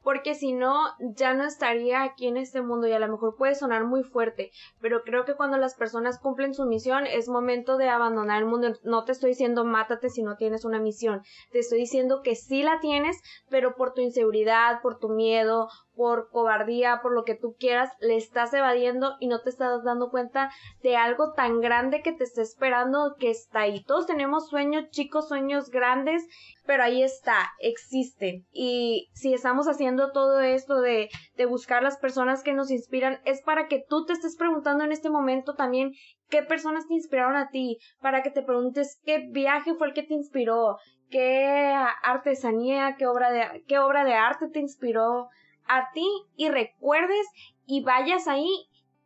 porque 0.07 0.35
si 0.35 0.53
no, 0.53 0.85
ya 0.99 1.33
no 1.33 1.43
estaría 1.43 2.01
aquí 2.03 2.27
en 2.27 2.37
este 2.37 2.61
mundo 2.61 2.87
y 2.87 2.93
a 2.93 2.99
lo 2.99 3.09
mejor 3.09 3.35
puede 3.35 3.55
sonar 3.55 3.83
muy 3.83 4.03
fuerte, 4.03 4.51
pero 4.79 5.01
creo 5.03 5.25
que 5.25 5.35
cuando 5.35 5.57
las 5.57 5.75
personas 5.75 6.17
cumplen 6.17 6.53
su 6.53 6.65
misión 6.65 7.05
es 7.05 7.27
momento 7.27 7.75
de 7.75 7.89
abandonar 7.89 8.41
el 8.41 8.47
mundo. 8.47 8.69
No 8.83 9.03
te 9.03 9.11
estoy 9.11 9.31
diciendo 9.31 9.65
mátate 9.65 10.09
si 10.09 10.23
no 10.23 10.37
tienes 10.37 10.63
una 10.63 10.79
misión, 10.79 11.23
te 11.51 11.59
estoy 11.59 11.79
diciendo 11.79 12.21
que 12.23 12.35
sí 12.35 12.63
la 12.63 12.79
tienes, 12.79 13.17
pero 13.49 13.75
por 13.75 13.93
tu 13.93 13.99
inseguridad, 13.99 14.81
por 14.81 14.97
tu 14.97 15.09
miedo, 15.09 15.67
por 15.97 16.29
cobardía, 16.29 16.99
por 17.01 17.13
lo 17.13 17.23
que 17.23 17.35
tú 17.35 17.55
quieras, 17.59 17.91
le 17.99 18.15
estás 18.15 18.53
evadiendo 18.53 19.15
y 19.19 19.27
no 19.27 19.41
te 19.41 19.49
estás 19.49 19.83
dando 19.83 20.09
cuenta 20.09 20.51
de 20.83 20.95
algo 20.95 21.33
tan 21.33 21.59
grande 21.59 22.01
que 22.01 22.13
te 22.13 22.23
está 22.23 22.41
esperando 22.41 23.15
que 23.19 23.31
está 23.31 23.61
ahí. 23.61 23.83
Todos 23.83 24.05
tenemos 24.05 24.47
sueños 24.47 24.89
chicos, 24.91 25.27
sueños 25.27 25.69
grandes, 25.71 26.23
pero 26.65 26.83
ahí 26.83 27.03
está, 27.03 27.51
existen. 27.59 28.45
Y 28.51 29.09
si 29.13 29.33
estamos 29.33 29.67
haciendo 29.67 30.11
todo 30.11 30.39
esto 30.39 30.79
de, 30.79 31.09
de 31.35 31.45
buscar 31.45 31.81
las 31.81 31.97
personas 31.97 32.43
que 32.43 32.53
nos 32.53 32.71
inspiran, 32.71 33.19
es 33.25 33.41
para 33.41 33.67
que 33.67 33.83
tú 33.89 34.05
te 34.05 34.13
estés 34.13 34.37
preguntando 34.37 34.83
en 34.83 34.91
este 34.91 35.09
momento 35.09 35.55
también 35.55 35.91
qué 36.29 36.43
personas 36.43 36.87
te 36.87 36.93
inspiraron 36.93 37.35
a 37.35 37.49
ti, 37.49 37.79
para 38.01 38.21
que 38.21 38.31
te 38.31 38.43
preguntes 38.43 39.01
qué 39.03 39.27
viaje 39.31 39.73
fue 39.75 39.87
el 39.87 39.93
que 39.93 40.03
te 40.03 40.13
inspiró, 40.13 40.77
qué 41.09 41.73
artesanía, 42.03 42.95
qué 42.97 43.07
obra 43.07 43.31
de, 43.31 43.63
qué 43.67 43.79
obra 43.79 44.03
de 44.03 44.13
arte 44.13 44.47
te 44.49 44.59
inspiró 44.59 45.29
a 45.67 45.91
ti 45.93 46.07
y 46.35 46.49
recuerdes 46.49 47.27
y 47.65 47.83
vayas 47.83 48.27
ahí, 48.27 48.49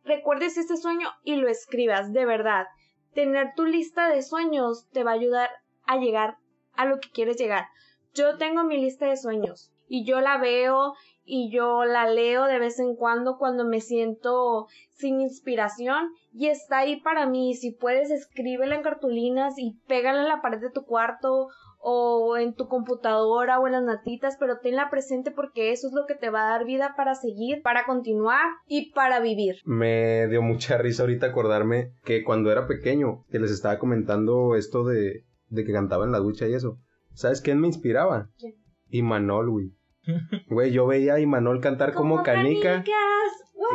recuerdes 0.04 0.56
ese 0.56 0.76
sueño 0.76 1.08
y 1.24 1.36
lo 1.36 1.48
escribas, 1.48 2.12
de 2.12 2.24
verdad. 2.24 2.66
Tener 3.14 3.54
tu 3.54 3.64
lista 3.64 4.08
de 4.08 4.22
sueños 4.22 4.88
te 4.92 5.04
va 5.04 5.12
a 5.12 5.14
ayudar 5.14 5.50
a 5.86 5.98
llegar 5.98 6.38
a 6.74 6.86
lo 6.86 7.00
que 7.00 7.10
quieres 7.10 7.36
llegar. 7.36 7.66
Yo 8.14 8.36
tengo 8.36 8.64
mi 8.64 8.78
lista 8.78 9.06
de 9.06 9.16
sueños 9.16 9.72
y 9.88 10.04
yo 10.04 10.20
la 10.20 10.38
veo 10.38 10.94
y 11.24 11.50
yo 11.50 11.84
la 11.84 12.06
leo 12.06 12.46
de 12.46 12.58
vez 12.58 12.78
en 12.78 12.96
cuando 12.96 13.38
cuando 13.38 13.64
me 13.64 13.80
siento 13.80 14.66
sin 14.92 15.20
inspiración 15.20 16.10
y 16.32 16.48
está 16.48 16.78
ahí 16.78 17.00
para 17.00 17.26
mí. 17.26 17.54
Si 17.54 17.72
puedes, 17.72 18.10
escríbela 18.10 18.74
en 18.74 18.82
cartulinas 18.82 19.58
y 19.58 19.78
pégala 19.86 20.22
en 20.22 20.28
la 20.28 20.42
pared 20.42 20.60
de 20.60 20.70
tu 20.70 20.84
cuarto 20.84 21.48
o 21.84 22.36
en 22.36 22.54
tu 22.54 22.68
computadora 22.68 23.58
o 23.58 23.66
en 23.66 23.72
las 23.72 23.82
natitas, 23.82 24.36
pero 24.38 24.58
tenla 24.60 24.88
presente 24.88 25.32
porque 25.32 25.72
eso 25.72 25.88
es 25.88 25.92
lo 25.92 26.06
que 26.06 26.14
te 26.14 26.30
va 26.30 26.46
a 26.46 26.50
dar 26.50 26.64
vida 26.64 26.94
para 26.96 27.14
seguir, 27.16 27.60
para 27.62 27.84
continuar 27.84 28.46
y 28.66 28.92
para 28.92 29.20
vivir. 29.20 29.56
Me 29.64 30.28
dio 30.28 30.42
mucha 30.42 30.78
risa 30.78 31.02
ahorita 31.02 31.26
acordarme 31.26 31.92
que 32.04 32.22
cuando 32.22 32.52
era 32.52 32.68
pequeño, 32.68 33.24
que 33.30 33.40
les 33.40 33.50
estaba 33.50 33.80
comentando 33.80 34.54
esto 34.54 34.84
de, 34.84 35.24
de 35.48 35.64
que 35.64 35.72
cantaba 35.72 36.04
en 36.04 36.12
la 36.12 36.18
ducha 36.18 36.46
y 36.46 36.54
eso. 36.54 36.78
¿Sabes 37.14 37.40
quién 37.40 37.60
me 37.60 37.66
inspiraba? 37.66 38.28
¿Quién? 38.38 38.54
Imanol, 38.88 39.50
güey. 39.50 39.72
Güey, 40.48 40.72
yo 40.72 40.86
veía 40.86 41.14
a 41.14 41.20
Imanol 41.20 41.60
cantar 41.60 41.94
como, 41.94 42.22
canica. 42.22 42.84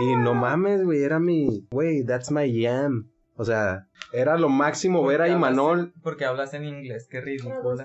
Y 0.02 0.15
no 0.15 0.34
mames, 0.34 0.84
güey, 0.84 1.02
era 1.02 1.20
mi, 1.20 1.65
güey, 1.72 2.06
that's 2.06 2.32
my 2.32 2.63
jam. 2.63 3.10
O 3.38 3.45
sea, 3.45 3.88
era 4.12 4.38
lo 4.38 4.50
máximo 4.50 5.06
ver 5.06 5.21
a 5.21 5.30
Imanol. 5.30 5.93
Porque 6.02 6.26
hablas 6.26 6.54
en 6.54 6.65
inglés, 6.65 7.08
qué 7.10 7.21
ridículo. 7.21 7.76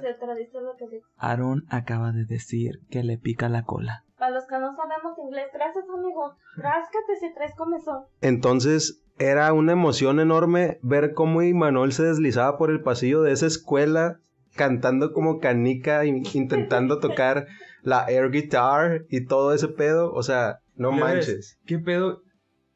Aaron 1.16 1.64
acaba 1.68 2.12
de 2.12 2.24
decir 2.24 2.80
que 2.90 3.02
le 3.02 3.18
pica 3.18 3.48
la 3.48 3.64
cola. 3.64 4.04
Para 4.18 4.32
los 4.32 4.46
que 4.46 4.58
no 4.58 4.74
sabemos 4.74 5.18
inglés, 5.18 5.48
gracias 5.52 5.84
amigo. 5.92 6.36
Ráscate 6.56 7.16
si 7.20 7.34
traes 7.34 7.54
comezón. 7.54 8.04
Entonces, 8.20 9.02
era 9.18 9.52
una 9.52 9.72
emoción 9.72 10.20
enorme 10.20 10.78
ver 10.82 11.12
cómo 11.12 11.42
Imanol 11.42 11.92
se 11.92 12.04
deslizaba 12.04 12.56
por 12.56 12.70
el 12.70 12.82
pasillo 12.82 13.22
de 13.22 13.32
esa 13.32 13.46
escuela 13.46 14.18
cantando 14.54 15.12
como 15.12 15.38
canica, 15.38 16.04
intentando 16.04 16.98
tocar 17.00 17.46
la 17.82 18.06
air 18.08 18.30
guitar 18.30 19.04
y 19.08 19.26
todo 19.26 19.52
ese 19.52 19.68
pedo. 19.68 20.12
O 20.12 20.22
sea, 20.22 20.60
no 20.76 20.92
manches. 20.92 21.58
¿Qué 21.66 21.78
pedo? 21.78 22.22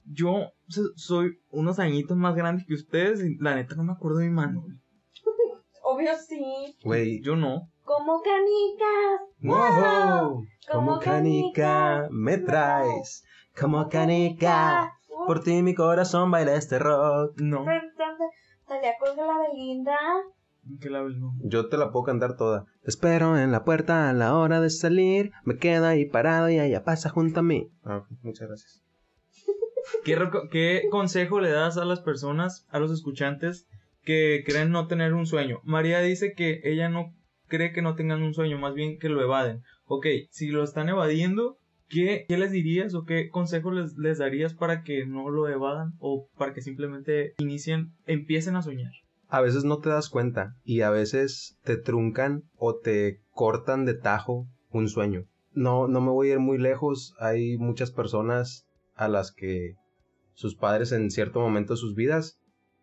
Yo 0.07 0.53
soy 0.95 1.39
unos 1.51 1.79
añitos 1.79 2.17
más 2.17 2.35
grande 2.35 2.65
que 2.67 2.75
ustedes 2.75 3.25
y 3.25 3.37
la 3.39 3.55
neta 3.55 3.75
no 3.75 3.85
me 3.85 3.93
acuerdo 3.93 4.19
de 4.19 4.29
mi 4.29 4.35
mano. 4.35 4.65
Obvio 5.83 6.11
sí. 6.19 6.77
Güey. 6.83 7.21
Yo 7.23 7.37
no. 7.37 7.71
Como 7.83 8.21
canicas. 8.21 9.21
Wow. 9.41 10.45
Como 10.71 10.99
canica 10.99 12.09
me 12.11 12.39
traes. 12.39 13.25
Como 13.59 13.89
canica. 13.89 14.93
Por 15.27 15.43
ti 15.43 15.63
mi 15.63 15.75
corazón 15.75 16.31
baila 16.31 16.55
este 16.55 16.79
rock. 16.79 17.41
No. 17.41 17.65
Talía 18.67 18.95
con 18.99 19.17
la 19.17 19.39
Belinda. 19.39 19.97
¿Qué 20.81 20.91
la 20.91 21.03
no? 21.05 21.35
Yo 21.45 21.69
te 21.69 21.77
la 21.77 21.93
puedo 21.93 22.05
cantar 22.05 22.37
toda. 22.37 22.65
espero 22.83 23.39
en 23.39 23.53
la 23.53 23.65
puerta 23.65 24.11
a 24.11 24.13
la 24.13 24.35
hora 24.37 24.61
de 24.61 24.71
salir. 24.71 25.31
Me 25.45 25.57
quedo 25.57 25.87
ahí 25.87 26.07
parado 26.07 26.51
y 26.51 26.59
ella 26.59 26.83
pasa 26.83 27.09
junto 27.09 27.41
a 27.41 27.43
mí. 27.45 27.71
Ah, 27.85 28.05
muchas 28.23 28.49
gracias. 28.49 28.83
¿Qué, 30.05 30.83
consejo 30.91 31.41
le 31.41 31.51
das 31.51 31.77
a 31.77 31.85
las 31.85 32.01
personas, 32.01 32.67
a 32.71 32.79
los 32.79 32.91
escuchantes 32.91 33.67
que 34.03 34.43
creen 34.47 34.71
no 34.71 34.87
tener 34.87 35.15
un 35.15 35.27
sueño? 35.27 35.61
María 35.65 36.01
dice 36.01 36.33
que 36.35 36.61
ella 36.65 36.89
no 36.89 37.15
cree 37.49 37.73
que 37.73 37.83
no 37.83 37.95
tengan 37.95 38.23
un 38.23 38.35
sueño, 38.35 38.59
más 38.59 38.75
bien 38.75 38.99
que 38.99 39.09
lo 39.09 39.23
evaden. 39.23 39.63
Ok, 39.85 40.07
si 40.31 40.49
lo 40.49 40.65
están 40.65 40.89
evadiendo, 40.89 41.59
¿qué, 41.89 42.27
les 42.29 42.51
dirías 42.51 42.95
o 42.95 43.05
qué 43.05 43.29
consejos 43.29 43.75
les, 43.75 43.97
les 43.97 44.19
darías 44.19 44.55
para 44.55 44.83
que 44.83 45.07
no 45.07 45.31
lo 45.31 45.49
evadan 45.49 45.95
o 45.99 46.29
para 46.37 46.53
que 46.53 46.63
simplemente 46.63 47.35
inicien, 47.39 47.93
empiecen 48.07 48.57
a 48.57 48.63
soñar? 48.63 48.93
A 49.29 49.41
veces 49.41 49.65
no 49.65 49.79
te 49.79 49.89
das 49.89 50.09
cuenta 50.09 50.55
y 50.65 50.83
a 50.83 50.91
veces 50.91 51.59
te 51.65 51.77
truncan 51.77 52.45
o 52.57 52.77
te 52.77 53.21
cortan 53.33 53.85
de 53.85 53.95
tajo 53.95 54.47
un 54.71 54.89
sueño. 54.89 55.25
No, 55.53 55.89
no 55.89 56.01
me 56.01 56.11
voy 56.11 56.31
a 56.31 56.35
ir 56.35 56.39
muy 56.39 56.59
lejos. 56.59 57.15
Hay 57.19 57.57
muchas 57.57 57.91
personas 57.91 58.66
a 58.97 59.09
las 59.09 59.33
que 59.33 59.75
sus 60.35 60.55
padres 60.57 60.93
en 60.93 61.11
cierto 61.11 61.41
momento 61.41 61.75
de 61.75 61.79
sus 61.79 61.95
vidas 61.95 62.39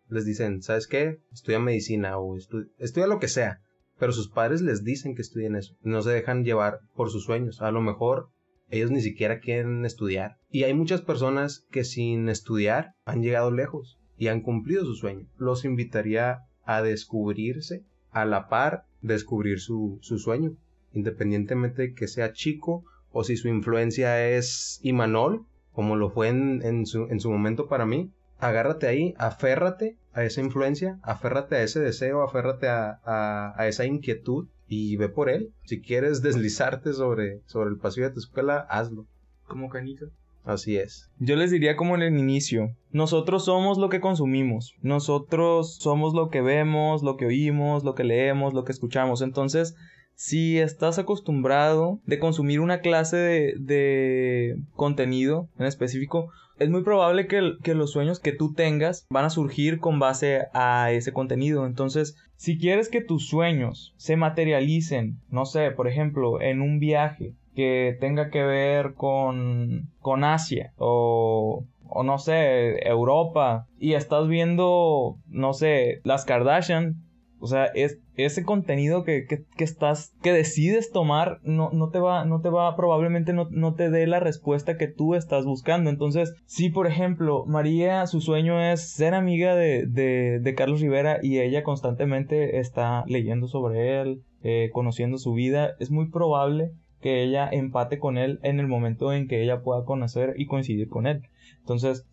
les 0.08 0.24
dicen, 0.24 0.62
¿sabes 0.62 0.86
qué? 0.86 1.18
Estudia 1.32 1.58
medicina 1.58 2.18
o 2.18 2.36
estu- 2.36 2.68
estudia 2.78 3.06
lo 3.06 3.18
que 3.20 3.28
sea. 3.28 3.60
Pero 3.98 4.12
sus 4.12 4.28
padres 4.28 4.60
les 4.60 4.82
dicen 4.82 5.14
que 5.14 5.22
estudien 5.22 5.54
eso. 5.54 5.76
No 5.82 6.02
se 6.02 6.10
dejan 6.10 6.44
llevar 6.44 6.80
por 6.94 7.10
sus 7.10 7.24
sueños. 7.24 7.62
A 7.62 7.70
lo 7.70 7.80
mejor 7.80 8.28
ellos 8.68 8.90
ni 8.90 9.00
siquiera 9.00 9.38
quieren 9.38 9.84
estudiar. 9.84 10.36
Y 10.50 10.64
hay 10.64 10.74
muchas 10.74 11.00
personas 11.02 11.64
que 11.70 11.84
sin 11.84 12.28
estudiar 12.28 12.94
han 13.04 13.22
llegado 13.22 13.50
lejos 13.52 13.98
y 14.18 14.26
han 14.28 14.40
cumplido 14.42 14.84
su 14.84 14.94
sueño. 14.94 15.26
Los 15.38 15.64
invitaría 15.64 16.38
a 16.64 16.82
descubrirse, 16.82 17.84
a 18.10 18.24
la 18.24 18.48
par, 18.48 18.84
descubrir 19.00 19.60
su, 19.60 19.98
su 20.02 20.18
sueño. 20.18 20.56
Independientemente 20.92 21.82
de 21.82 21.94
que 21.94 22.08
sea 22.08 22.32
chico 22.32 22.84
o 23.10 23.22
si 23.24 23.36
su 23.36 23.48
influencia 23.48 24.28
es 24.28 24.80
Imanol, 24.82 25.46
como 25.74 25.96
lo 25.96 26.10
fue 26.10 26.28
en, 26.28 26.62
en 26.64 26.86
su, 26.86 27.08
en 27.10 27.20
su 27.20 27.30
momento 27.30 27.68
para 27.68 27.84
mí, 27.84 28.10
agárrate 28.38 28.86
ahí, 28.86 29.14
aférrate 29.18 29.96
a 30.12 30.24
esa 30.24 30.40
influencia, 30.40 30.98
aférrate 31.02 31.56
a 31.56 31.62
ese 31.62 31.80
deseo, 31.80 32.22
aférrate 32.22 32.68
a, 32.68 33.00
a, 33.04 33.52
a 33.56 33.68
esa 33.68 33.84
inquietud 33.84 34.46
y 34.68 34.96
ve 34.96 35.08
por 35.08 35.28
él. 35.28 35.52
Si 35.64 35.80
quieres 35.80 36.22
deslizarte 36.22 36.92
sobre, 36.92 37.40
sobre 37.46 37.70
el 37.70 37.76
pasillo 37.76 38.08
de 38.08 38.14
tu 38.14 38.20
escuela, 38.20 38.66
hazlo. 38.70 39.06
Como 39.46 39.68
canica. 39.68 40.06
Así 40.44 40.76
es. 40.76 41.10
Yo 41.18 41.36
les 41.36 41.50
diría 41.50 41.74
como 41.74 41.94
en 41.94 42.02
el 42.02 42.18
inicio, 42.18 42.76
nosotros 42.90 43.46
somos 43.46 43.78
lo 43.78 43.88
que 43.88 44.00
consumimos, 44.00 44.74
nosotros 44.82 45.78
somos 45.80 46.12
lo 46.12 46.28
que 46.28 46.42
vemos, 46.42 47.02
lo 47.02 47.16
que 47.16 47.24
oímos, 47.26 47.82
lo 47.82 47.94
que 47.94 48.04
leemos, 48.04 48.52
lo 48.52 48.64
que 48.64 48.72
escuchamos. 48.72 49.22
Entonces, 49.22 49.74
si 50.14 50.58
estás 50.58 50.98
acostumbrado 50.98 52.00
de 52.06 52.18
consumir 52.18 52.60
una 52.60 52.80
clase 52.80 53.16
de, 53.16 53.54
de 53.58 54.56
contenido 54.74 55.48
en 55.58 55.66
específico, 55.66 56.30
es 56.58 56.70
muy 56.70 56.82
probable 56.82 57.26
que, 57.26 57.54
que 57.62 57.74
los 57.74 57.90
sueños 57.90 58.20
que 58.20 58.32
tú 58.32 58.52
tengas 58.52 59.06
van 59.10 59.24
a 59.24 59.30
surgir 59.30 59.80
con 59.80 59.98
base 59.98 60.46
a 60.52 60.92
ese 60.92 61.12
contenido. 61.12 61.66
Entonces, 61.66 62.16
si 62.36 62.58
quieres 62.58 62.88
que 62.88 63.00
tus 63.00 63.26
sueños 63.26 63.92
se 63.96 64.16
materialicen, 64.16 65.18
no 65.30 65.46
sé, 65.46 65.70
por 65.72 65.88
ejemplo, 65.88 66.40
en 66.40 66.62
un 66.62 66.78
viaje 66.78 67.32
que 67.54 67.96
tenga 68.00 68.30
que 68.30 68.42
ver 68.42 68.94
con, 68.94 69.90
con 70.00 70.24
Asia 70.24 70.72
o, 70.76 71.64
o 71.88 72.02
no 72.02 72.18
sé, 72.18 72.86
Europa 72.86 73.66
y 73.78 73.94
estás 73.94 74.28
viendo, 74.28 75.16
no 75.28 75.54
sé, 75.54 76.00
las 76.04 76.24
Kardashian, 76.24 76.96
o 77.44 77.46
sea, 77.46 77.66
es 77.66 77.98
ese 78.16 78.42
contenido 78.42 79.04
que, 79.04 79.26
que, 79.26 79.44
que 79.54 79.64
estás, 79.64 80.14
que 80.22 80.32
decides 80.32 80.90
tomar, 80.90 81.40
no, 81.42 81.68
no 81.74 81.90
te 81.90 81.98
va, 81.98 82.24
no 82.24 82.40
te 82.40 82.48
va, 82.48 82.74
probablemente 82.74 83.34
no, 83.34 83.48
no 83.50 83.74
te 83.74 83.90
dé 83.90 84.06
la 84.06 84.18
respuesta 84.18 84.78
que 84.78 84.88
tú 84.88 85.14
estás 85.14 85.44
buscando. 85.44 85.90
Entonces, 85.90 86.32
si 86.46 86.70
por 86.70 86.86
ejemplo, 86.86 87.44
María, 87.44 88.06
su 88.06 88.22
sueño 88.22 88.58
es 88.62 88.94
ser 88.94 89.12
amiga 89.12 89.54
de, 89.54 89.84
de, 89.86 90.40
de 90.40 90.54
Carlos 90.54 90.80
Rivera 90.80 91.18
y 91.22 91.40
ella 91.40 91.62
constantemente 91.64 92.60
está 92.60 93.04
leyendo 93.08 93.46
sobre 93.46 94.00
él, 94.00 94.22
eh, 94.42 94.70
conociendo 94.72 95.18
su 95.18 95.34
vida, 95.34 95.72
es 95.80 95.90
muy 95.90 96.10
probable 96.10 96.70
que 97.02 97.22
ella 97.22 97.46
empate 97.52 97.98
con 97.98 98.16
él 98.16 98.40
en 98.42 98.58
el 98.58 98.68
momento 98.68 99.12
en 99.12 99.28
que 99.28 99.42
ella 99.42 99.60
pueda 99.60 99.84
conocer 99.84 100.32
y 100.38 100.46
coincidir 100.46 100.88
con 100.88 101.06
él. 101.06 101.20
Entonces, 101.58 102.06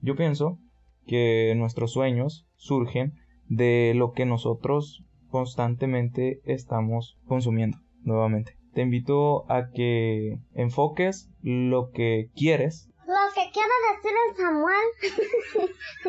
yo 0.00 0.16
pienso 0.16 0.58
que 1.06 1.54
nuestros 1.56 1.92
sueños 1.92 2.48
surgen 2.56 3.21
de 3.54 3.92
lo 3.94 4.12
que 4.12 4.24
nosotros 4.24 5.04
constantemente 5.28 6.40
estamos 6.44 7.18
consumiendo 7.26 7.78
nuevamente. 8.02 8.56
Te 8.74 8.80
invito 8.80 9.50
a 9.50 9.70
que 9.70 10.38
enfoques 10.54 11.28
lo 11.42 11.90
que 11.90 12.30
quieres. 12.34 12.88
Lo 13.06 13.14
que 13.34 13.50
quiero 13.52 13.72
decir 13.92 14.12
el 14.28 14.36
Samuel. 14.36 14.86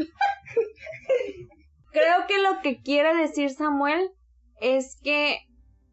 Creo 1.92 2.28
que 2.28 2.42
lo 2.42 2.62
que 2.62 2.82
quiere 2.82 3.16
decir 3.16 3.50
Samuel 3.50 4.10
es 4.62 4.98
que 5.04 5.40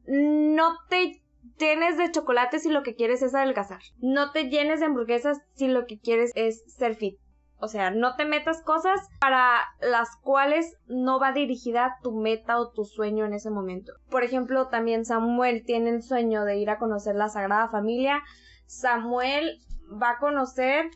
no 0.06 0.76
te 0.88 1.20
llenes 1.58 1.98
de 1.98 2.10
chocolates 2.12 2.62
si 2.62 2.70
lo 2.70 2.82
que 2.84 2.94
quieres 2.94 3.22
es 3.22 3.34
adelgazar. 3.34 3.80
No 3.98 4.30
te 4.30 4.48
llenes 4.48 4.80
de 4.80 4.86
hamburguesas 4.86 5.38
si 5.54 5.66
lo 5.66 5.86
que 5.86 5.98
quieres 5.98 6.30
es 6.36 6.62
ser 6.76 6.94
fit. 6.94 7.18
O 7.60 7.68
sea, 7.68 7.90
no 7.90 8.16
te 8.16 8.24
metas 8.24 8.62
cosas 8.62 9.00
para 9.20 9.60
las 9.80 10.16
cuales 10.22 10.76
no 10.86 11.20
va 11.20 11.32
dirigida 11.32 11.98
tu 12.02 12.12
meta 12.12 12.58
o 12.58 12.70
tu 12.70 12.84
sueño 12.84 13.26
en 13.26 13.34
ese 13.34 13.50
momento. 13.50 13.92
Por 14.10 14.24
ejemplo, 14.24 14.68
también 14.68 15.04
Samuel 15.04 15.64
tiene 15.64 15.90
el 15.90 16.02
sueño 16.02 16.44
de 16.44 16.56
ir 16.56 16.70
a 16.70 16.78
conocer 16.78 17.14
la 17.14 17.28
Sagrada 17.28 17.68
Familia. 17.68 18.22
Samuel 18.66 19.60
va 19.90 20.12
a 20.12 20.18
conocer 20.18 20.86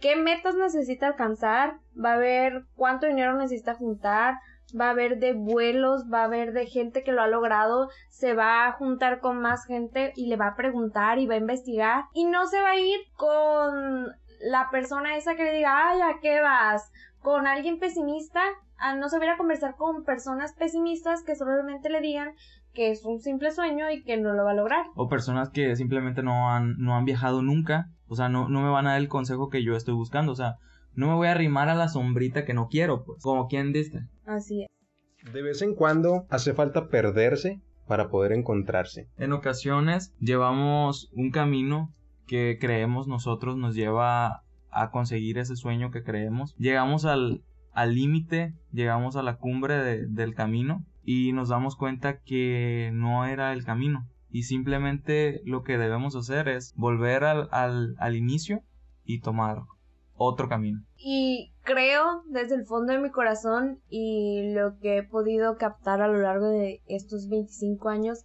qué 0.00 0.16
metas 0.16 0.54
necesita 0.54 1.06
alcanzar, 1.06 1.78
va 2.02 2.14
a 2.14 2.18
ver 2.18 2.64
cuánto 2.74 3.06
dinero 3.06 3.34
necesita 3.34 3.74
juntar, 3.74 4.34
va 4.78 4.90
a 4.90 4.94
ver 4.94 5.18
de 5.18 5.32
vuelos, 5.32 6.04
va 6.12 6.24
a 6.24 6.28
ver 6.28 6.52
de 6.52 6.66
gente 6.66 7.02
que 7.02 7.12
lo 7.12 7.22
ha 7.22 7.28
logrado, 7.28 7.88
se 8.10 8.34
va 8.34 8.66
a 8.66 8.72
juntar 8.72 9.20
con 9.20 9.40
más 9.40 9.64
gente 9.64 10.12
y 10.16 10.26
le 10.26 10.36
va 10.36 10.48
a 10.48 10.56
preguntar 10.56 11.18
y 11.18 11.26
va 11.26 11.34
a 11.34 11.38
investigar 11.38 12.04
y 12.12 12.24
no 12.24 12.46
se 12.46 12.60
va 12.60 12.70
a 12.70 12.78
ir 12.78 13.00
con 13.16 14.12
la 14.40 14.68
persona 14.70 15.16
esa 15.16 15.36
que 15.36 15.44
le 15.44 15.52
diga, 15.54 15.90
ay, 15.90 16.00
¿a 16.00 16.20
qué 16.20 16.40
vas? 16.40 16.90
Con 17.20 17.46
alguien 17.46 17.78
pesimista, 17.78 18.42
a 18.78 18.94
no 18.94 19.08
se 19.08 19.18
va 19.18 19.24
a 19.24 19.26
ir 19.26 19.32
a 19.32 19.36
conversar 19.36 19.76
con 19.76 20.04
personas 20.04 20.52
pesimistas 20.52 21.22
que 21.22 21.34
solamente 21.34 21.88
le 21.88 22.00
digan 22.00 22.34
que 22.76 22.90
es 22.90 23.04
un 23.04 23.20
simple 23.20 23.50
sueño 23.50 23.90
y 23.90 24.04
que 24.04 24.18
no 24.18 24.34
lo 24.34 24.44
va 24.44 24.50
a 24.50 24.54
lograr. 24.54 24.84
O 24.94 25.08
personas 25.08 25.48
que 25.48 25.74
simplemente 25.76 26.22
no 26.22 26.50
han, 26.50 26.76
no 26.78 26.94
han 26.94 27.06
viajado 27.06 27.42
nunca. 27.42 27.90
O 28.06 28.14
sea, 28.14 28.28
no, 28.28 28.48
no 28.48 28.62
me 28.62 28.68
van 28.68 28.86
a 28.86 28.90
dar 28.90 29.00
el 29.00 29.08
consejo 29.08 29.48
que 29.48 29.64
yo 29.64 29.74
estoy 29.74 29.94
buscando. 29.94 30.32
O 30.32 30.36
sea, 30.36 30.56
no 30.92 31.08
me 31.08 31.14
voy 31.14 31.28
a 31.28 31.32
arrimar 31.32 31.70
a 31.70 31.74
la 31.74 31.88
sombrita 31.88 32.44
que 32.44 32.52
no 32.52 32.68
quiero, 32.68 33.02
pues. 33.04 33.22
Como 33.22 33.48
quien 33.48 33.72
dice. 33.72 34.02
Así 34.26 34.64
es. 34.64 35.32
De 35.32 35.42
vez 35.42 35.62
en 35.62 35.74
cuando 35.74 36.26
hace 36.28 36.52
falta 36.52 36.88
perderse 36.88 37.60
para 37.86 38.10
poder 38.10 38.32
encontrarse. 38.32 39.08
En 39.16 39.32
ocasiones 39.32 40.14
llevamos 40.20 41.10
un 41.14 41.30
camino 41.30 41.94
que 42.26 42.58
creemos 42.60 43.06
nosotros 43.08 43.56
nos 43.56 43.74
lleva 43.74 44.42
a 44.70 44.90
conseguir 44.90 45.38
ese 45.38 45.56
sueño 45.56 45.90
que 45.90 46.02
creemos. 46.02 46.54
Llegamos 46.58 47.04
al 47.04 47.42
límite, 47.94 48.54
llegamos 48.72 49.16
a 49.16 49.22
la 49.22 49.36
cumbre 49.38 49.76
de- 49.82 50.06
del 50.06 50.34
camino 50.34 50.84
y 51.04 51.32
nos 51.32 51.48
damos 51.48 51.76
cuenta 51.76 52.20
que 52.20 52.90
no 52.92 53.24
era 53.26 53.52
el 53.52 53.64
camino. 53.64 54.06
Y 54.30 54.42
simplemente 54.42 55.40
lo 55.44 55.62
que 55.62 55.78
debemos 55.78 56.14
hacer 56.16 56.48
es 56.48 56.74
volver 56.76 57.24
al, 57.24 57.48
al, 57.52 57.94
al 57.98 58.16
inicio 58.16 58.60
y 59.04 59.20
tomar 59.20 59.58
otro 60.14 60.48
camino. 60.48 60.80
Y 60.96 61.52
creo 61.62 62.22
desde 62.26 62.54
el 62.56 62.64
fondo 62.66 62.92
de 62.92 62.98
mi 62.98 63.10
corazón 63.10 63.78
y 63.88 64.52
lo 64.52 64.78
que 64.78 64.98
he 64.98 65.02
podido 65.04 65.56
captar 65.56 66.00
a 66.02 66.08
lo 66.08 66.18
largo 66.20 66.48
de 66.48 66.82
estos 66.86 67.28
25 67.28 67.88
años 67.88 68.24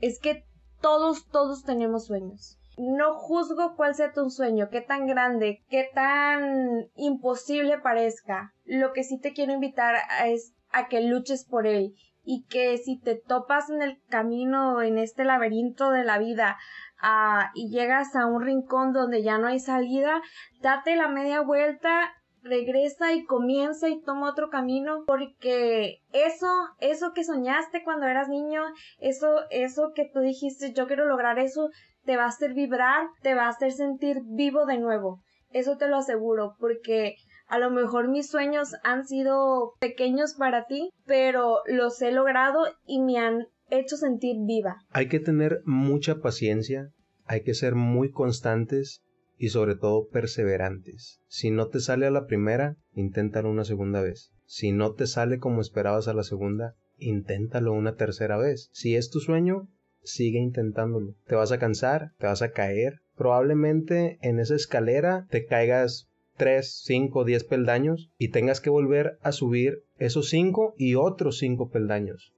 es 0.00 0.18
que 0.18 0.44
todos, 0.80 1.26
todos 1.28 1.62
tenemos 1.64 2.06
sueños. 2.06 2.58
No 2.76 3.14
juzgo 3.14 3.74
cuál 3.74 3.94
sea 3.94 4.12
tu 4.12 4.28
sueño, 4.30 4.68
qué 4.70 4.80
tan 4.80 5.06
grande, 5.06 5.62
qué 5.70 5.88
tan 5.94 6.88
imposible 6.94 7.78
parezca. 7.78 8.52
Lo 8.64 8.92
que 8.92 9.02
sí 9.02 9.18
te 9.18 9.32
quiero 9.32 9.52
invitar 9.52 9.96
es 10.26 10.52
a 10.70 10.88
que 10.88 11.00
luches 11.00 11.44
por 11.44 11.66
él 11.66 11.94
y 12.26 12.44
que 12.50 12.76
si 12.76 12.98
te 12.98 13.14
topas 13.14 13.70
en 13.70 13.82
el 13.82 13.98
camino, 14.08 14.82
en 14.82 14.98
este 14.98 15.24
laberinto 15.24 15.90
de 15.90 16.04
la 16.04 16.18
vida, 16.18 16.58
ah, 17.00 17.50
y 17.54 17.70
llegas 17.70 18.14
a 18.16 18.26
un 18.26 18.42
rincón 18.42 18.92
donde 18.92 19.22
ya 19.22 19.38
no 19.38 19.46
hay 19.46 19.60
salida, 19.60 20.20
date 20.60 20.96
la 20.96 21.08
media 21.08 21.40
vuelta, 21.40 22.12
regresa 22.42 23.12
y 23.12 23.24
comienza 23.24 23.88
y 23.88 24.00
toma 24.00 24.30
otro 24.30 24.50
camino, 24.50 25.04
porque 25.06 26.02
eso, 26.12 26.48
eso 26.80 27.12
que 27.14 27.24
soñaste 27.24 27.84
cuando 27.84 28.06
eras 28.06 28.28
niño, 28.28 28.62
eso, 28.98 29.28
eso 29.50 29.92
que 29.94 30.10
tú 30.12 30.20
dijiste, 30.20 30.72
yo 30.72 30.86
quiero 30.86 31.06
lograr 31.06 31.38
eso, 31.38 31.70
te 32.06 32.16
va 32.16 32.24
a 32.24 32.28
hacer 32.28 32.54
vibrar, 32.54 33.08
te 33.22 33.34
va 33.34 33.46
a 33.46 33.50
hacer 33.50 33.72
sentir 33.72 34.22
vivo 34.24 34.64
de 34.64 34.78
nuevo. 34.78 35.20
Eso 35.50 35.76
te 35.76 35.88
lo 35.88 35.96
aseguro, 35.96 36.54
porque 36.58 37.16
a 37.48 37.58
lo 37.58 37.70
mejor 37.70 38.08
mis 38.08 38.28
sueños 38.28 38.74
han 38.82 39.06
sido 39.06 39.74
pequeños 39.80 40.34
para 40.34 40.66
ti, 40.66 40.90
pero 41.04 41.58
los 41.66 42.00
he 42.02 42.12
logrado 42.12 42.60
y 42.86 43.02
me 43.02 43.18
han 43.18 43.46
hecho 43.70 43.96
sentir 43.96 44.36
viva. 44.46 44.76
Hay 44.90 45.08
que 45.08 45.20
tener 45.20 45.60
mucha 45.64 46.20
paciencia, 46.20 46.90
hay 47.24 47.42
que 47.42 47.54
ser 47.54 47.74
muy 47.74 48.10
constantes 48.10 49.02
y 49.36 49.50
sobre 49.50 49.76
todo 49.76 50.08
perseverantes. 50.08 51.20
Si 51.28 51.50
no 51.50 51.68
te 51.68 51.80
sale 51.80 52.06
a 52.06 52.10
la 52.10 52.26
primera, 52.26 52.76
inténtalo 52.92 53.50
una 53.50 53.64
segunda 53.64 54.00
vez. 54.00 54.32
Si 54.44 54.72
no 54.72 54.94
te 54.94 55.06
sale 55.06 55.38
como 55.38 55.60
esperabas 55.60 56.08
a 56.08 56.14
la 56.14 56.22
segunda, 56.22 56.74
inténtalo 56.98 57.72
una 57.72 57.96
tercera 57.96 58.38
vez. 58.38 58.68
Si 58.72 58.96
es 58.96 59.10
tu 59.10 59.20
sueño, 59.20 59.68
sigue 60.06 60.38
intentándolo. 60.38 61.14
Te 61.26 61.34
vas 61.34 61.52
a 61.52 61.58
cansar, 61.58 62.12
te 62.18 62.26
vas 62.26 62.42
a 62.42 62.52
caer, 62.52 63.00
probablemente 63.16 64.18
en 64.22 64.38
esa 64.38 64.54
escalera 64.54 65.26
te 65.30 65.44
caigas 65.44 66.08
3, 66.36 66.82
5, 66.84 67.24
10 67.24 67.44
peldaños 67.44 68.10
y 68.18 68.28
tengas 68.28 68.60
que 68.60 68.70
volver 68.70 69.18
a 69.22 69.32
subir 69.32 69.84
esos 69.98 70.28
5 70.28 70.74
y 70.76 70.94
otros 70.94 71.38
5 71.38 71.70
peldaños. 71.70 72.32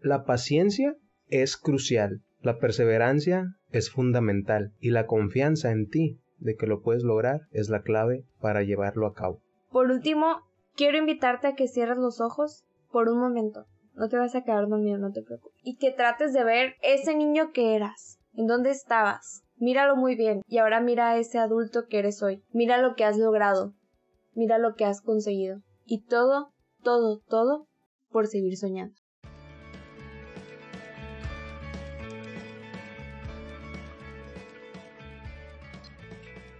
La 0.00 0.24
paciencia 0.24 0.96
es 1.28 1.56
crucial, 1.56 2.22
la 2.40 2.58
perseverancia 2.58 3.54
es 3.70 3.90
fundamental 3.90 4.72
y 4.80 4.90
la 4.90 5.06
confianza 5.06 5.70
en 5.70 5.88
ti 5.88 6.18
de 6.38 6.56
que 6.56 6.66
lo 6.66 6.82
puedes 6.82 7.04
lograr 7.04 7.42
es 7.52 7.68
la 7.68 7.82
clave 7.82 8.24
para 8.40 8.62
llevarlo 8.62 9.06
a 9.06 9.14
cabo. 9.14 9.40
Por 9.70 9.90
último, 9.90 10.40
quiero 10.74 10.98
invitarte 10.98 11.46
a 11.46 11.54
que 11.54 11.68
cierres 11.68 11.98
los 11.98 12.20
ojos 12.20 12.64
por 12.90 13.08
un 13.08 13.18
momento. 13.18 13.66
No 13.94 14.08
te 14.08 14.16
vas 14.16 14.34
a 14.34 14.42
quedar 14.42 14.68
dormido, 14.68 14.96
no 14.96 15.12
te 15.12 15.22
preocupes. 15.22 15.60
Y 15.62 15.76
que 15.76 15.90
trates 15.90 16.32
de 16.32 16.44
ver 16.44 16.76
ese 16.80 17.14
niño 17.14 17.52
que 17.52 17.76
eras, 17.76 18.18
en 18.34 18.46
dónde 18.46 18.70
estabas. 18.70 19.44
Míralo 19.56 19.96
muy 19.96 20.16
bien 20.16 20.42
y 20.48 20.58
ahora 20.58 20.80
mira 20.80 21.10
a 21.10 21.18
ese 21.18 21.38
adulto 21.38 21.86
que 21.88 21.98
eres 21.98 22.22
hoy. 22.22 22.42
Mira 22.52 22.78
lo 22.78 22.96
que 22.96 23.04
has 23.04 23.18
logrado. 23.18 23.74
Mira 24.34 24.58
lo 24.58 24.74
que 24.74 24.86
has 24.86 25.02
conseguido. 25.02 25.60
Y 25.84 26.04
todo, 26.06 26.52
todo, 26.82 27.20
todo 27.28 27.68
por 28.10 28.26
seguir 28.26 28.56
soñando. 28.56 28.94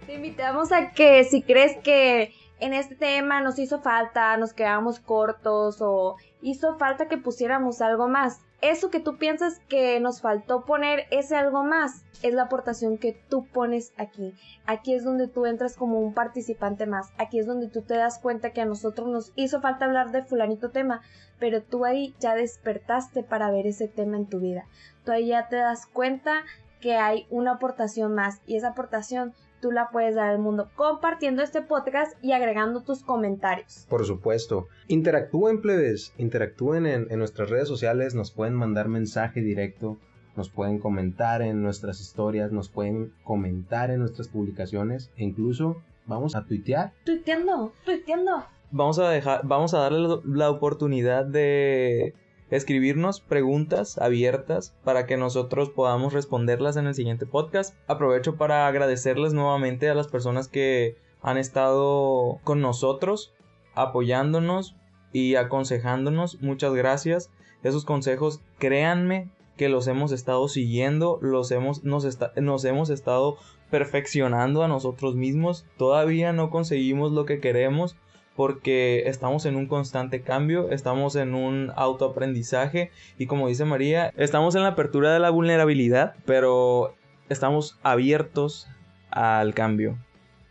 Te 0.05 0.13
invitamos 0.13 0.71
a 0.71 0.91
que 0.91 1.23
si 1.23 1.41
crees 1.41 1.77
que 1.83 2.31
en 2.59 2.73
este 2.73 2.95
tema 2.95 3.41
nos 3.41 3.57
hizo 3.57 3.81
falta, 3.81 4.37
nos 4.37 4.53
quedamos 4.53 4.99
cortos 4.99 5.81
o 5.81 6.15
hizo 6.43 6.77
falta 6.77 7.07
que 7.07 7.17
pusiéramos 7.17 7.81
algo 7.81 8.07
más. 8.07 8.41
Eso 8.61 8.89
que 8.89 8.99
tú 8.99 9.17
piensas 9.17 9.59
que 9.67 9.99
nos 9.99 10.21
faltó 10.21 10.65
poner, 10.65 11.05
ese 11.09 11.35
algo 11.35 11.63
más, 11.63 12.05
es 12.21 12.33
la 12.33 12.43
aportación 12.43 12.97
que 12.97 13.17
tú 13.29 13.45
pones 13.45 13.93
aquí. 13.97 14.33
Aquí 14.65 14.93
es 14.93 15.03
donde 15.03 15.27
tú 15.27 15.45
entras 15.45 15.75
como 15.75 15.99
un 15.99 16.13
participante 16.13 16.85
más. 16.85 17.11
Aquí 17.17 17.39
es 17.39 17.45
donde 17.45 17.67
tú 17.67 17.81
te 17.81 17.95
das 17.95 18.19
cuenta 18.19 18.51
que 18.51 18.61
a 18.61 18.65
nosotros 18.65 19.07
nos 19.07 19.31
hizo 19.35 19.61
falta 19.61 19.85
hablar 19.85 20.11
de 20.11 20.23
fulanito 20.23 20.69
tema, 20.69 21.01
pero 21.39 21.61
tú 21.61 21.85
ahí 21.85 22.13
ya 22.19 22.35
despertaste 22.35 23.23
para 23.23 23.51
ver 23.51 23.65
ese 23.65 23.87
tema 23.87 24.17
en 24.17 24.27
tu 24.27 24.39
vida. 24.39 24.65
Tú 25.03 25.11
ahí 25.11 25.27
ya 25.27 25.47
te 25.47 25.57
das 25.57 25.85
cuenta 25.85 26.43
que 26.83 26.95
hay 26.97 27.25
una 27.29 27.53
aportación 27.53 28.13
más 28.13 28.41
y 28.45 28.57
esa 28.57 28.71
aportación 28.71 29.33
tú 29.61 29.71
la 29.71 29.89
puedes 29.89 30.15
dar 30.15 30.27
al 30.27 30.39
mundo 30.39 30.69
compartiendo 30.75 31.41
este 31.41 31.61
podcast 31.61 32.21
y 32.21 32.33
agregando 32.33 32.81
tus 32.81 33.03
comentarios. 33.03 33.85
Por 33.89 34.05
supuesto. 34.05 34.67
Interactúen, 34.89 35.61
plebes. 35.61 36.13
Interactúen 36.17 36.85
en, 36.85 37.07
en 37.09 37.19
nuestras 37.19 37.49
redes 37.49 37.69
sociales. 37.69 38.15
Nos 38.15 38.31
pueden 38.31 38.55
mandar 38.55 38.89
mensaje 38.89 39.39
directo. 39.39 39.97
Nos 40.35 40.49
pueden 40.49 40.79
comentar 40.79 41.41
en 41.41 41.63
nuestras 41.63 42.01
historias. 42.01 42.51
Nos 42.51 42.67
pueden 42.67 43.13
comentar 43.23 43.89
en 43.89 44.01
nuestras 44.01 44.27
publicaciones. 44.27 45.09
E 45.15 45.23
incluso 45.23 45.81
vamos 46.05 46.35
a 46.35 46.43
tuitear. 46.43 46.91
Tuiteando, 47.05 47.71
tuiteando. 47.85 48.43
Vamos 48.71 48.99
a 48.99 49.09
dejar, 49.09 49.41
vamos 49.45 49.73
a 49.73 49.79
darle 49.79 50.19
la 50.25 50.49
oportunidad 50.49 51.23
de 51.25 52.13
escribirnos 52.55 53.19
preguntas 53.19 53.97
abiertas 53.97 54.75
para 54.83 55.07
que 55.07 55.17
nosotros 55.17 55.71
podamos 55.71 56.13
responderlas 56.13 56.77
en 56.77 56.85
el 56.85 56.93
siguiente 56.93 57.25
podcast. 57.25 57.75
Aprovecho 57.87 58.35
para 58.35 58.67
agradecerles 58.67 59.33
nuevamente 59.33 59.89
a 59.89 59.95
las 59.95 60.07
personas 60.07 60.47
que 60.47 60.95
han 61.23 61.37
estado 61.37 62.39
con 62.43 62.61
nosotros, 62.61 63.33
apoyándonos 63.73 64.75
y 65.11 65.33
aconsejándonos. 65.33 66.41
Muchas 66.41 66.75
gracias. 66.75 67.31
Esos 67.63 67.85
consejos, 67.85 68.39
créanme 68.59 69.31
que 69.57 69.67
los 69.67 69.87
hemos 69.87 70.11
estado 70.11 70.47
siguiendo, 70.47 71.17
los 71.21 71.49
hemos, 71.49 71.83
nos, 71.83 72.05
nos 72.35 72.65
hemos 72.65 72.89
estado 72.91 73.37
perfeccionando 73.71 74.61
a 74.61 74.67
nosotros 74.67 75.15
mismos. 75.15 75.65
Todavía 75.77 76.33
no 76.33 76.51
conseguimos 76.51 77.13
lo 77.13 77.25
que 77.25 77.39
queremos, 77.39 77.95
porque 78.35 79.03
estamos 79.07 79.45
en 79.45 79.55
un 79.55 79.67
constante 79.67 80.21
cambio, 80.21 80.69
estamos 80.71 81.15
en 81.15 81.35
un 81.35 81.71
autoaprendizaje 81.75 82.91
y 83.17 83.27
como 83.27 83.47
dice 83.47 83.65
María, 83.65 84.11
estamos 84.17 84.55
en 84.55 84.63
la 84.63 84.69
apertura 84.69 85.13
de 85.13 85.19
la 85.19 85.29
vulnerabilidad, 85.29 86.15
pero 86.25 86.95
estamos 87.29 87.79
abiertos 87.83 88.67
al 89.11 89.53
cambio. 89.53 89.97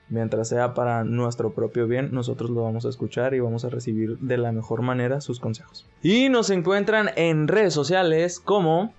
Mientras 0.08 0.48
sea 0.48 0.74
para 0.74 1.04
nuestro 1.04 1.54
propio 1.54 1.86
bien, 1.86 2.10
nosotros 2.12 2.50
lo 2.50 2.62
vamos 2.62 2.84
a 2.84 2.90
escuchar 2.90 3.32
y 3.32 3.40
vamos 3.40 3.64
a 3.64 3.70
recibir 3.70 4.18
de 4.18 4.36
la 4.36 4.52
mejor 4.52 4.82
manera 4.82 5.22
sus 5.22 5.40
consejos. 5.40 5.88
Y 6.02 6.28
nos 6.28 6.50
encuentran 6.50 7.10
en 7.16 7.48
redes 7.48 7.72
sociales 7.72 8.38
como 8.38 8.92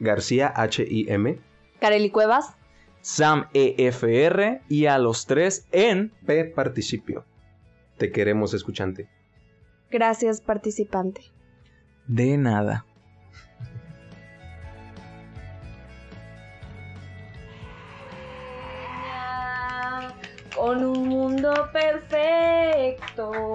García 0.00 0.52
H-I-M, 0.54 1.38
Carely 1.80 2.10
Cuevas, 2.10 2.56
Sam 3.00 3.46
EFR 3.54 4.60
y 4.68 4.84
a 4.84 4.98
los 4.98 5.26
tres 5.26 5.66
en 5.72 6.12
P 6.26 6.44
Participio. 6.44 7.24
Te 8.00 8.10
queremos, 8.10 8.54
escuchante. 8.54 9.10
Gracias, 9.90 10.40
participante. 10.40 11.20
De 12.06 12.38
nada. 12.38 12.86
Con 20.56 20.82
un 20.82 21.08
mundo 21.08 21.52
perfecto. 21.74 23.52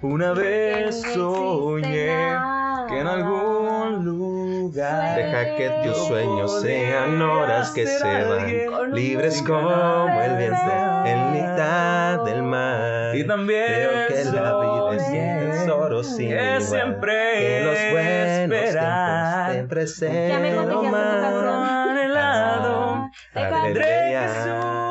Una 0.00 0.32
vez 0.32 1.02
soñé 1.02 2.06
que 2.88 3.00
en 3.00 3.06
algún 3.06 4.02
lugar 4.02 4.35
deja 4.72 5.56
que 5.56 5.70
tus 5.84 5.96
sueños 6.06 6.60
sean 6.62 7.20
horas 7.20 7.70
que 7.70 7.86
se 7.86 8.24
van 8.24 8.92
libres 8.92 9.42
como 9.42 10.08
el 10.22 10.36
viento 10.36 11.04
en 11.04 11.32
mitad 11.32 12.24
del 12.24 12.42
mar. 12.42 13.16
Y 13.16 13.26
también 13.26 13.64
creo 13.66 14.08
que 14.08 14.24
la 14.24 14.58
vida 14.58 14.96
es 14.96 15.08
un 15.08 15.50
tesoro 15.50 16.04
sin 16.04 16.30
igual, 16.30 16.62
siempre 16.62 17.12
que 17.38 17.60
los 17.64 17.92
buenos 17.92 18.28
esperar. 18.28 19.52
tiempos 19.52 19.52
siempre 19.52 19.86
se 19.86 20.64
tu 20.68 20.82
canción. 20.82 21.66
Anhelado, 21.88 23.10
Aleluya. 23.34 24.85